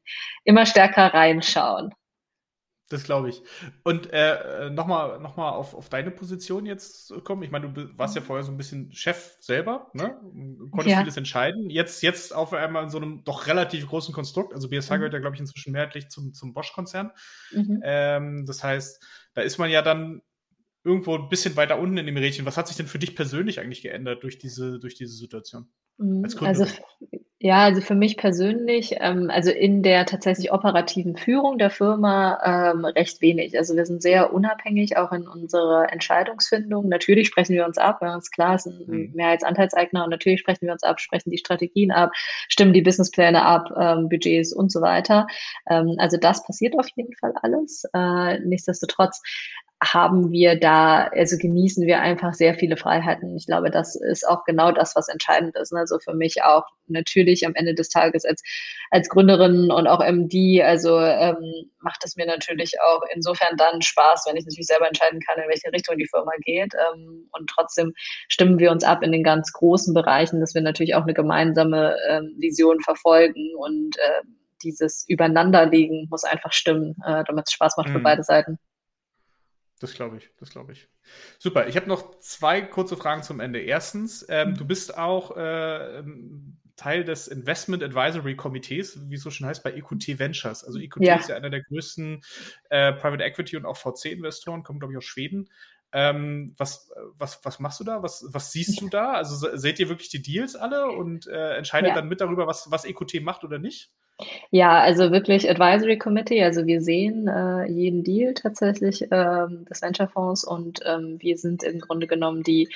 immer 0.43 0.65
stärker 0.65 1.13
rein 1.13 1.26
reinschauen. 1.27 1.93
Das 2.89 3.03
glaube 3.03 3.29
ich. 3.29 3.41
Und 3.83 4.09
äh, 4.13 4.69
nochmal 4.69 5.19
noch 5.19 5.35
mal 5.35 5.49
auf, 5.49 5.73
auf 5.73 5.89
deine 5.89 6.09
Position 6.09 6.65
jetzt 6.65 7.13
kommen. 7.25 7.43
Ich 7.43 7.51
meine, 7.51 7.69
du 7.69 7.97
warst 7.97 8.15
ja 8.15 8.21
vorher 8.21 8.45
so 8.45 8.51
ein 8.51 8.57
bisschen 8.57 8.93
Chef 8.93 9.35
selber, 9.41 9.91
ne? 9.93 10.17
Konntest 10.71 10.89
ja. 10.89 10.99
vieles 10.99 11.17
entscheiden. 11.17 11.69
Jetzt, 11.69 12.01
jetzt 12.01 12.33
auf 12.33 12.53
einmal 12.53 12.83
in 12.83 12.89
so 12.89 12.97
einem 12.97 13.25
doch 13.25 13.47
relativ 13.47 13.87
großen 13.87 14.13
Konstrukt. 14.13 14.53
Also 14.53 14.69
BSH 14.69 14.91
mhm. 14.91 14.95
gehört 14.95 15.13
ja, 15.13 15.19
glaube 15.19 15.35
ich, 15.35 15.41
inzwischen 15.41 15.73
mehrheitlich 15.73 16.07
zum, 16.07 16.33
zum 16.33 16.53
Bosch-Konzern. 16.53 17.11
Mhm. 17.51 17.81
Ähm, 17.83 18.45
das 18.45 18.63
heißt, 18.63 19.05
da 19.33 19.41
ist 19.41 19.57
man 19.57 19.69
ja 19.69 19.81
dann 19.81 20.21
irgendwo 20.85 21.15
ein 21.15 21.27
bisschen 21.27 21.57
weiter 21.57 21.79
unten 21.79 21.97
in 21.97 22.05
dem 22.05 22.15
Rädchen. 22.15 22.45
Was 22.45 22.55
hat 22.55 22.69
sich 22.69 22.77
denn 22.77 22.87
für 22.87 22.99
dich 22.99 23.17
persönlich 23.17 23.59
eigentlich 23.59 23.81
geändert 23.81 24.23
durch 24.23 24.37
diese, 24.37 24.79
durch 24.79 24.95
diese 24.95 25.13
Situation? 25.13 25.67
Mhm. 25.97 26.23
Also 26.39 26.65
ja, 27.47 27.63
also 27.63 27.79
für 27.79 27.95
mich 27.95 28.17
persönlich, 28.17 28.97
ähm, 28.99 29.29
also 29.29 29.51
in 29.51 29.81
der 29.81 30.05
tatsächlich 30.05 30.51
operativen 30.51 31.15
Führung 31.15 31.57
der 31.57 31.69
Firma 31.69 32.41
ähm, 32.43 32.83
recht 32.83 33.21
wenig. 33.21 33.57
Also 33.57 33.73
wir 33.77 33.85
sind 33.85 34.01
sehr 34.01 34.33
unabhängig 34.33 34.97
auch 34.97 35.13
in 35.13 35.29
unserer 35.29 35.89
Entscheidungsfindung. 35.93 36.89
Natürlich 36.89 37.29
sprechen 37.29 37.55
wir 37.55 37.65
uns 37.65 37.77
ab, 37.77 38.01
ist 38.17 38.33
klar, 38.33 38.55
es 38.55 38.63
sind 38.63 38.85
mhm. 38.85 39.11
Mehrheitsanteilseigner 39.15 40.03
und 40.03 40.09
natürlich 40.09 40.41
sprechen 40.41 40.65
wir 40.65 40.73
uns 40.73 40.83
ab, 40.83 40.99
sprechen 40.99 41.31
die 41.31 41.37
Strategien 41.37 41.91
ab, 41.91 42.11
stimmen 42.49 42.73
die 42.73 42.81
Businesspläne 42.81 43.41
ab, 43.41 43.71
ähm, 43.79 44.09
Budgets 44.09 44.51
und 44.51 44.69
so 44.69 44.81
weiter. 44.81 45.25
Ähm, 45.69 45.95
also 45.99 46.17
das 46.17 46.43
passiert 46.43 46.77
auf 46.77 46.89
jeden 46.97 47.13
Fall 47.13 47.31
alles. 47.41 47.85
Äh, 47.93 48.39
nichtsdestotrotz 48.41 49.21
haben 49.83 50.31
wir 50.31 50.59
da, 50.59 51.05
also 51.07 51.37
genießen 51.37 51.85
wir 51.85 52.01
einfach 52.01 52.33
sehr 52.33 52.55
viele 52.55 52.77
Freiheiten. 52.77 53.35
Ich 53.37 53.45
glaube, 53.45 53.69
das 53.69 53.95
ist 53.95 54.27
auch 54.27 54.43
genau 54.43 54.71
das, 54.71 54.95
was 54.95 55.07
entscheidend 55.07 55.55
ist. 55.55 55.71
Also 55.71 55.99
für 55.99 56.15
mich 56.15 56.41
auch 56.43 56.63
natürlich 56.87 57.45
am 57.45 57.53
Ende 57.53 57.75
des 57.75 57.89
Tages 57.89 58.25
als, 58.25 58.41
als 58.89 59.07
Gründerin 59.07 59.69
und 59.71 59.87
auch 59.87 59.99
MD, 59.99 60.63
also 60.63 60.99
ähm, 60.99 61.69
macht 61.79 62.03
es 62.03 62.15
mir 62.15 62.25
natürlich 62.25 62.73
auch 62.81 63.01
insofern 63.13 63.55
dann 63.57 63.83
Spaß, 63.83 64.25
wenn 64.27 64.37
ich 64.37 64.45
natürlich 64.45 64.65
selber 64.65 64.87
entscheiden 64.87 65.19
kann, 65.19 65.43
in 65.43 65.49
welche 65.49 65.71
Richtung 65.71 65.97
die 65.97 66.07
Firma 66.07 66.31
geht. 66.41 66.73
Ähm, 66.73 67.29
und 67.31 67.47
trotzdem 67.47 67.93
stimmen 68.29 68.57
wir 68.57 68.71
uns 68.71 68.83
ab 68.83 69.03
in 69.03 69.11
den 69.11 69.23
ganz 69.23 69.51
großen 69.53 69.93
Bereichen, 69.93 70.39
dass 70.39 70.55
wir 70.55 70.61
natürlich 70.61 70.95
auch 70.95 71.03
eine 71.03 71.13
gemeinsame 71.13 71.95
ähm, 72.09 72.35
Vision 72.39 72.79
verfolgen 72.81 73.53
und 73.57 73.95
äh, 73.97 74.23
dieses 74.63 75.05
Übereinanderlegen 75.07 76.07
muss 76.09 76.23
einfach 76.23 76.51
stimmen, 76.51 76.95
äh, 77.05 77.23
damit 77.25 77.45
es 77.47 77.53
Spaß 77.53 77.77
macht 77.77 77.89
mhm. 77.89 77.93
für 77.93 77.99
beide 77.99 78.23
Seiten. 78.23 78.57
Das 79.79 79.93
glaube 79.93 80.17
ich, 80.17 80.29
das 80.39 80.49
glaube 80.49 80.71
ich. 80.71 80.87
Super. 81.37 81.67
Ich 81.67 81.75
habe 81.75 81.87
noch 81.87 82.19
zwei 82.19 82.61
kurze 82.61 82.97
Fragen 82.97 83.21
zum 83.21 83.39
Ende. 83.39 83.59
Erstens, 83.59 84.25
ähm, 84.27 84.55
du 84.55 84.65
bist 84.65 84.97
auch 84.97 85.37
äh, 85.37 86.03
Teil 86.77 87.03
des 87.03 87.27
Investment 87.27 87.83
Advisory 87.83 88.35
Komitees, 88.35 89.09
wie 89.09 89.15
es 89.15 89.21
so 89.21 89.29
schon 89.29 89.47
heißt, 89.47 89.63
bei 89.63 89.73
EQT 89.73 90.19
Ventures. 90.19 90.63
Also 90.63 90.79
EQT 90.79 91.01
ja. 91.01 91.15
ist 91.15 91.29
ja 91.29 91.35
einer 91.35 91.49
der 91.49 91.63
größten 91.63 92.21
äh, 92.69 92.93
Private 92.93 93.23
Equity 93.23 93.57
und 93.57 93.65
auch 93.65 93.77
VC-Investoren, 93.77 94.63
kommt, 94.63 94.79
glaube 94.79 94.93
ich, 94.93 94.97
aus 94.97 95.05
Schweden. 95.05 95.49
Ähm, 95.91 96.53
was, 96.57 96.91
was, 97.17 97.43
was 97.43 97.59
machst 97.59 97.79
du 97.79 97.83
da? 97.83 98.03
Was, 98.03 98.25
was 98.29 98.51
siehst 98.51 98.81
du 98.81 98.89
da? 98.89 99.13
Also 99.13 99.55
seht 99.57 99.79
ihr 99.79 99.89
wirklich 99.89 100.09
die 100.09 100.21
Deals 100.21 100.55
alle 100.55 100.87
und 100.87 101.27
äh, 101.27 101.55
entscheidet 101.55 101.89
ja. 101.89 101.95
dann 101.95 102.07
mit 102.07 102.21
darüber, 102.21 102.45
was, 102.45 102.69
was 102.69 102.85
EQT 102.85 103.21
macht 103.21 103.43
oder 103.43 103.57
nicht? 103.57 103.91
Ja, 104.49 104.79
also 104.81 105.11
wirklich 105.11 105.49
Advisory 105.49 105.97
Committee. 105.97 106.43
Also 106.43 106.65
wir 106.65 106.81
sehen 106.81 107.27
äh, 107.27 107.65
jeden 107.67 108.03
Deal 108.03 108.33
tatsächlich 108.33 109.03
ähm, 109.11 109.65
des 109.69 109.81
Venture-Fonds 109.81 110.43
und 110.43 110.79
ähm, 110.85 111.17
wir 111.19 111.37
sind 111.37 111.63
im 111.63 111.79
Grunde 111.79 112.07
genommen 112.07 112.41
die, 112.43 112.67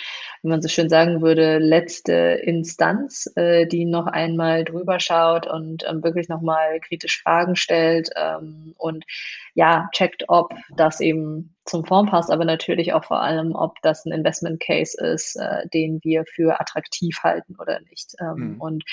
wie 0.43 0.47
man 0.49 0.61
so 0.61 0.67
schön 0.67 0.89
sagen 0.89 1.21
würde, 1.21 1.57
letzte 1.57 2.13
Instanz, 2.43 3.31
äh, 3.35 3.65
die 3.65 3.85
noch 3.85 4.05
einmal 4.07 4.63
drüber 4.65 4.99
schaut 4.99 5.47
und 5.47 5.83
ähm, 5.89 6.03
wirklich 6.03 6.29
nochmal 6.29 6.79
kritisch 6.79 7.21
Fragen 7.23 7.55
stellt 7.55 8.09
ähm, 8.15 8.75
und 8.77 9.05
ja, 9.53 9.89
checkt, 9.93 10.23
ob 10.27 10.53
das 10.75 10.99
eben 10.99 11.55
zum 11.65 11.85
Fonds 11.85 12.11
passt, 12.11 12.31
aber 12.31 12.45
natürlich 12.45 12.93
auch 12.93 13.03
vor 13.05 13.21
allem, 13.21 13.53
ob 13.53 13.75
das 13.81 14.05
ein 14.05 14.11
Investment 14.11 14.59
Case 14.61 14.97
ist, 15.01 15.35
äh, 15.35 15.67
den 15.73 15.99
wir 16.03 16.23
für 16.25 16.59
attraktiv 16.59 17.17
halten 17.23 17.55
oder 17.59 17.79
nicht. 17.81 18.13
Ähm, 18.19 18.53
mhm. 18.53 18.61
Und 18.61 18.83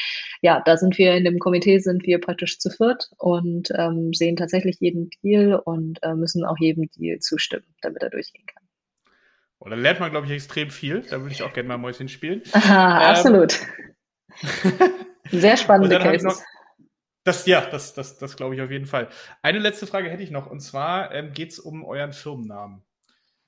ja, 0.43 0.63
da 0.65 0.77
sind 0.77 0.99
wir 0.99 1.15
in 1.15 1.25
dem 1.25 1.39
Komitee 1.39 1.79
sind 1.79 2.05
wir 2.07 2.21
praktisch 2.21 2.59
zu 2.59 2.71
viert 2.71 3.11
und 3.19 3.71
ähm, 3.77 4.13
sehen 4.13 4.37
tatsächlich 4.37 4.77
jeden 4.81 5.11
Deal 5.23 5.61
und 5.65 6.03
äh, 6.03 6.15
müssen 6.15 6.45
auch 6.45 6.59
jedem 6.59 6.89
Deal 6.91 7.19
zustimmen, 7.21 7.67
damit 7.83 8.03
er 8.03 8.11
durchgehen 8.11 8.47
kann. 8.47 8.65
Und 9.59 9.71
dann 9.71 9.81
lernt 9.81 10.01
man, 10.01 10.11
glaube 10.11 10.27
ich, 10.27 10.33
extrem 10.33 10.71
viel. 10.71 11.03
Da 11.03 11.21
würde 11.21 11.33
ich 11.33 11.43
auch 11.43 11.53
gerne 11.53 11.69
mal 11.69 11.79
Mäuschen 11.79 12.09
spielen. 12.09 12.43
Aha, 12.53 13.01
ähm, 13.01 13.11
absolut. 13.11 13.59
Sehr 15.31 15.57
spannende 15.57 15.99
Cases. 15.99 16.43
Das, 17.29 17.45
ja, 17.45 17.61
das, 17.61 17.93
das, 17.93 18.17
das 18.17 18.37
glaube 18.37 18.55
ich 18.55 18.63
auf 18.63 18.71
jeden 18.71 18.87
Fall. 18.87 19.11
Eine 19.43 19.59
letzte 19.59 19.87
Frage 19.87 20.09
hätte 20.09 20.23
ich 20.23 20.31
noch, 20.31 20.51
und 20.51 20.61
zwar 20.61 21.15
ähm, 21.15 21.35
geht 21.35 21.53
es 21.53 21.59
um 21.59 21.85
euren 21.85 22.15
Firmennamen. 22.15 22.83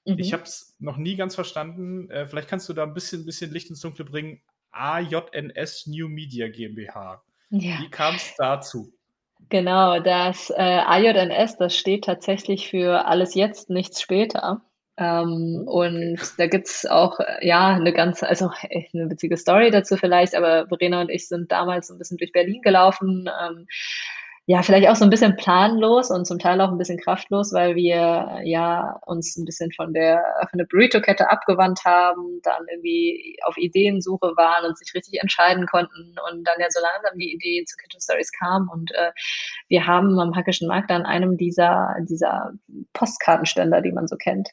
Mhm. 0.05 0.19
Ich 0.19 0.35
habe 0.35 0.43
es 0.43 0.77
noch 0.79 0.99
nie 0.99 1.17
ganz 1.17 1.35
verstanden. 1.35 2.11
Äh, 2.11 2.27
vielleicht 2.27 2.49
kannst 2.49 2.69
du 2.69 2.75
da 2.75 2.83
ein 2.83 2.93
bisschen, 2.93 3.25
bisschen 3.25 3.51
Licht 3.51 3.71
ins 3.71 3.81
Dunkle 3.81 4.05
bringen. 4.05 4.43
AJNS 4.73 5.87
New 5.87 6.09
Media 6.09 6.49
GmbH. 6.49 7.23
Ja. 7.49 7.81
Wie 7.81 7.89
kam 7.89 8.17
es 8.17 8.35
dazu? 8.37 8.93
Genau, 9.49 9.99
das 9.99 10.51
äh, 10.51 10.61
AJNS, 10.61 11.57
das 11.57 11.75
steht 11.75 12.05
tatsächlich 12.05 12.69
für 12.69 13.07
alles 13.07 13.35
jetzt, 13.35 13.71
nichts 13.71 14.03
später. 14.03 14.61
Ähm. 15.01 15.63
Und 15.67 16.21
da 16.37 16.47
gibt's 16.47 16.87
auch, 16.87 17.19
ja, 17.41 17.69
eine 17.69 17.93
ganz, 17.93 18.23
also 18.23 18.51
echt 18.69 18.95
eine 18.95 19.11
witzige 19.11 19.37
Story 19.37 19.71
dazu 19.71 19.97
vielleicht, 19.97 20.35
aber 20.35 20.69
Verena 20.69 21.01
und 21.01 21.09
ich 21.09 21.27
sind 21.27 21.51
damals 21.51 21.91
ein 21.91 21.99
bisschen 21.99 22.19
durch 22.19 22.33
Berlin 22.33 22.61
gelaufen, 22.63 23.29
ähm, 23.43 23.67
ja, 24.47 24.63
vielleicht 24.63 24.89
auch 24.89 24.97
so 24.97 25.05
ein 25.05 25.11
bisschen 25.11 25.37
planlos 25.37 26.11
und 26.11 26.27
zum 26.27 26.39
Teil 26.39 26.61
auch 26.61 26.71
ein 26.73 26.79
bisschen 26.79 26.99
kraftlos, 26.99 27.53
weil 27.53 27.77
wir 27.77 28.41
ja 28.43 28.99
uns 29.07 29.37
ein 29.37 29.45
bisschen 29.45 29.71
von 29.73 29.93
der, 29.93 30.25
von 30.51 30.59
der 30.59 30.67
Burrito-Kette 30.67 31.31
abgewandt 31.31 31.85
haben, 31.85 32.41
dann 32.43 32.67
irgendwie 32.69 33.37
auf 33.45 33.57
Ideensuche 33.57 34.33
waren 34.37 34.65
und 34.67 34.77
sich 34.77 34.93
richtig 34.95 35.21
entscheiden 35.23 35.67
konnten 35.67 36.17
und 36.29 36.45
dann 36.45 36.59
ja 36.59 36.67
so 36.71 36.81
langsam 36.81 37.19
die 37.19 37.33
Idee 37.33 37.65
zu 37.65 37.77
Kitchen 37.77 38.01
Stories 38.01 38.33
kam 38.33 38.69
und 38.73 38.91
äh, 38.93 39.13
wir 39.69 39.87
haben 39.87 40.19
am 40.19 40.35
Hackischen 40.35 40.67
Markt 40.67 40.91
an 40.91 41.07
einem 41.07 41.37
dieser, 41.37 41.95
dieser 42.09 42.53
Postkartenständer, 42.93 43.83
die 43.83 43.93
man 43.93 44.09
so 44.09 44.17
kennt, 44.17 44.49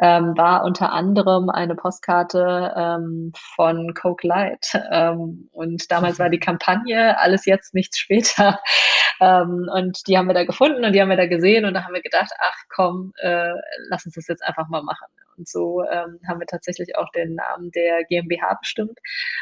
ähm, 0.00 0.36
war 0.36 0.64
unter 0.64 0.92
anderem 0.92 1.50
eine 1.50 1.74
Postkarte 1.74 2.72
ähm, 2.76 3.32
von 3.56 3.94
Coke 3.94 4.26
Light 4.28 4.80
ähm, 4.92 5.48
und 5.52 5.90
damals 5.90 6.18
war 6.20 6.28
die 6.28 6.38
Kampagne 6.38 7.18
alles 7.18 7.46
jetzt, 7.46 7.74
nichts 7.74 7.98
später. 7.98 8.60
Ähm, 9.30 9.68
und 9.72 10.06
die 10.06 10.18
haben 10.18 10.26
wir 10.26 10.34
da 10.34 10.44
gefunden 10.44 10.84
und 10.84 10.92
die 10.92 11.00
haben 11.00 11.10
wir 11.10 11.16
da 11.16 11.26
gesehen 11.26 11.64
und 11.64 11.74
da 11.74 11.84
haben 11.84 11.94
wir 11.94 12.02
gedacht, 12.02 12.30
ach 12.38 12.64
komm, 12.68 13.12
äh, 13.18 13.52
lass 13.88 14.06
uns 14.06 14.14
das 14.14 14.26
jetzt 14.28 14.42
einfach 14.42 14.68
mal 14.68 14.82
machen. 14.82 15.06
Und 15.36 15.48
so 15.48 15.82
ähm, 15.84 16.20
haben 16.28 16.40
wir 16.40 16.46
tatsächlich 16.46 16.96
auch 16.96 17.10
den 17.12 17.34
Namen 17.34 17.70
der 17.70 18.04
GmbH 18.04 18.58
bestimmt 18.60 18.98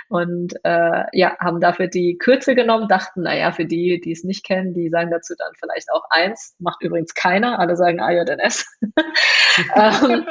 und 0.08 0.54
äh, 0.62 1.04
ja, 1.12 1.36
haben 1.40 1.60
dafür 1.60 1.88
die 1.88 2.16
Kürzel 2.18 2.54
genommen, 2.54 2.86
dachten, 2.86 3.22
naja, 3.22 3.50
für 3.50 3.64
die, 3.64 4.00
die 4.00 4.12
es 4.12 4.22
nicht 4.22 4.44
kennen, 4.44 4.74
die 4.74 4.90
sagen 4.90 5.10
dazu 5.10 5.34
dann 5.36 5.52
vielleicht 5.58 5.90
auch 5.92 6.04
eins, 6.10 6.54
macht 6.60 6.82
übrigens 6.82 7.14
keiner, 7.14 7.58
alle 7.58 7.74
sagen 7.74 8.00
AJNS. 8.00 8.78
ähm, 9.74 10.26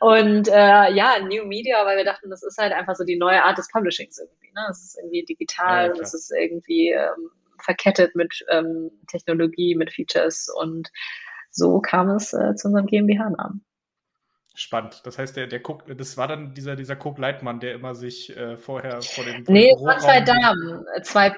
und 0.00 0.48
äh, 0.48 0.92
ja, 0.92 1.18
New 1.20 1.44
Media, 1.44 1.86
weil 1.86 1.96
wir 1.96 2.04
dachten, 2.04 2.30
das 2.30 2.42
ist 2.42 2.58
halt 2.58 2.72
einfach 2.72 2.96
so 2.96 3.04
die 3.04 3.16
neue 3.16 3.44
Art 3.44 3.56
des 3.56 3.68
Publishings 3.70 4.18
irgendwie. 4.18 4.52
Ne? 4.52 4.66
Es 4.70 4.82
ist 4.82 4.98
irgendwie 4.98 5.24
digital 5.24 5.86
ja, 5.86 5.92
und 5.92 6.00
es 6.00 6.12
ist 6.12 6.32
irgendwie 6.36 6.90
ähm, 6.90 7.30
verkettet 7.60 8.14
mit 8.14 8.44
ähm, 8.50 8.90
Technologie, 9.08 9.74
mit 9.74 9.92
Features 9.92 10.48
und 10.48 10.90
so 11.50 11.80
kam 11.80 12.10
es 12.10 12.32
äh, 12.32 12.54
zu 12.56 12.68
unserem 12.68 12.86
GmbH-Namen. 12.86 13.64
Spannend. 14.56 15.02
Das 15.04 15.18
heißt, 15.18 15.36
der, 15.36 15.48
der 15.48 15.60
Cook, 15.60 15.84
das 15.96 16.16
war 16.16 16.28
dann 16.28 16.54
dieser, 16.54 16.76
dieser 16.76 16.94
Cook-Leitmann, 16.94 17.58
der 17.58 17.74
immer 17.74 17.94
sich 17.94 18.34
äh, 18.36 18.56
vorher 18.56 19.02
vor 19.02 19.24
dem. 19.24 19.44
nee, 19.48 19.72
es 19.74 19.82
waren 19.82 20.00
zwei 20.00 20.20
Damen. 20.20 20.84
Zwei, 21.02 21.34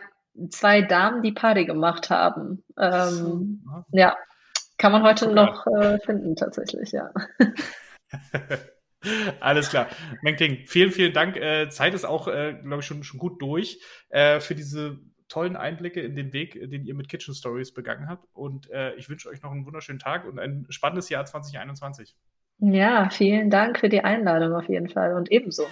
zwei 0.50 0.82
Damen, 0.82 1.22
die 1.22 1.32
Party 1.32 1.64
gemacht 1.64 2.10
haben. 2.10 2.62
Ähm, 2.78 3.62
so, 3.64 3.84
ja. 3.92 4.16
Kann 4.78 4.92
man 4.92 5.02
heute 5.02 5.32
noch 5.32 5.66
äh, 5.66 5.98
finden, 6.00 6.36
tatsächlich, 6.36 6.92
ja. 6.92 7.10
Alles 9.40 9.70
klar. 9.70 9.88
Meng 10.20 10.36
Ting, 10.36 10.64
vielen, 10.66 10.90
vielen 10.90 11.14
Dank. 11.14 11.36
Äh, 11.36 11.70
Zeit 11.70 11.94
ist 11.94 12.04
auch, 12.04 12.28
äh, 12.28 12.58
glaube 12.62 12.80
ich, 12.80 12.86
schon, 12.86 13.02
schon 13.02 13.18
gut 13.18 13.40
durch 13.40 13.80
äh, 14.10 14.40
für 14.40 14.54
diese 14.54 14.98
tollen 15.28 15.56
Einblicke 15.56 16.00
in 16.00 16.14
den 16.14 16.32
Weg, 16.32 16.54
den 16.70 16.84
ihr 16.84 16.94
mit 16.94 17.08
Kitchen 17.08 17.34
Stories 17.34 17.72
begangen 17.72 18.08
habt. 18.08 18.26
Und 18.32 18.70
äh, 18.70 18.94
ich 18.94 19.08
wünsche 19.08 19.28
euch 19.28 19.42
noch 19.42 19.50
einen 19.50 19.66
wunderschönen 19.66 19.98
Tag 19.98 20.24
und 20.24 20.38
ein 20.38 20.66
spannendes 20.70 21.08
Jahr 21.08 21.24
2021. 21.24 22.14
Ja, 22.58 23.10
vielen 23.10 23.50
Dank 23.50 23.78
für 23.78 23.88
die 23.88 24.00
Einladung 24.00 24.54
auf 24.54 24.68
jeden 24.68 24.88
Fall 24.88 25.14
und 25.14 25.30
ebenso. 25.30 25.66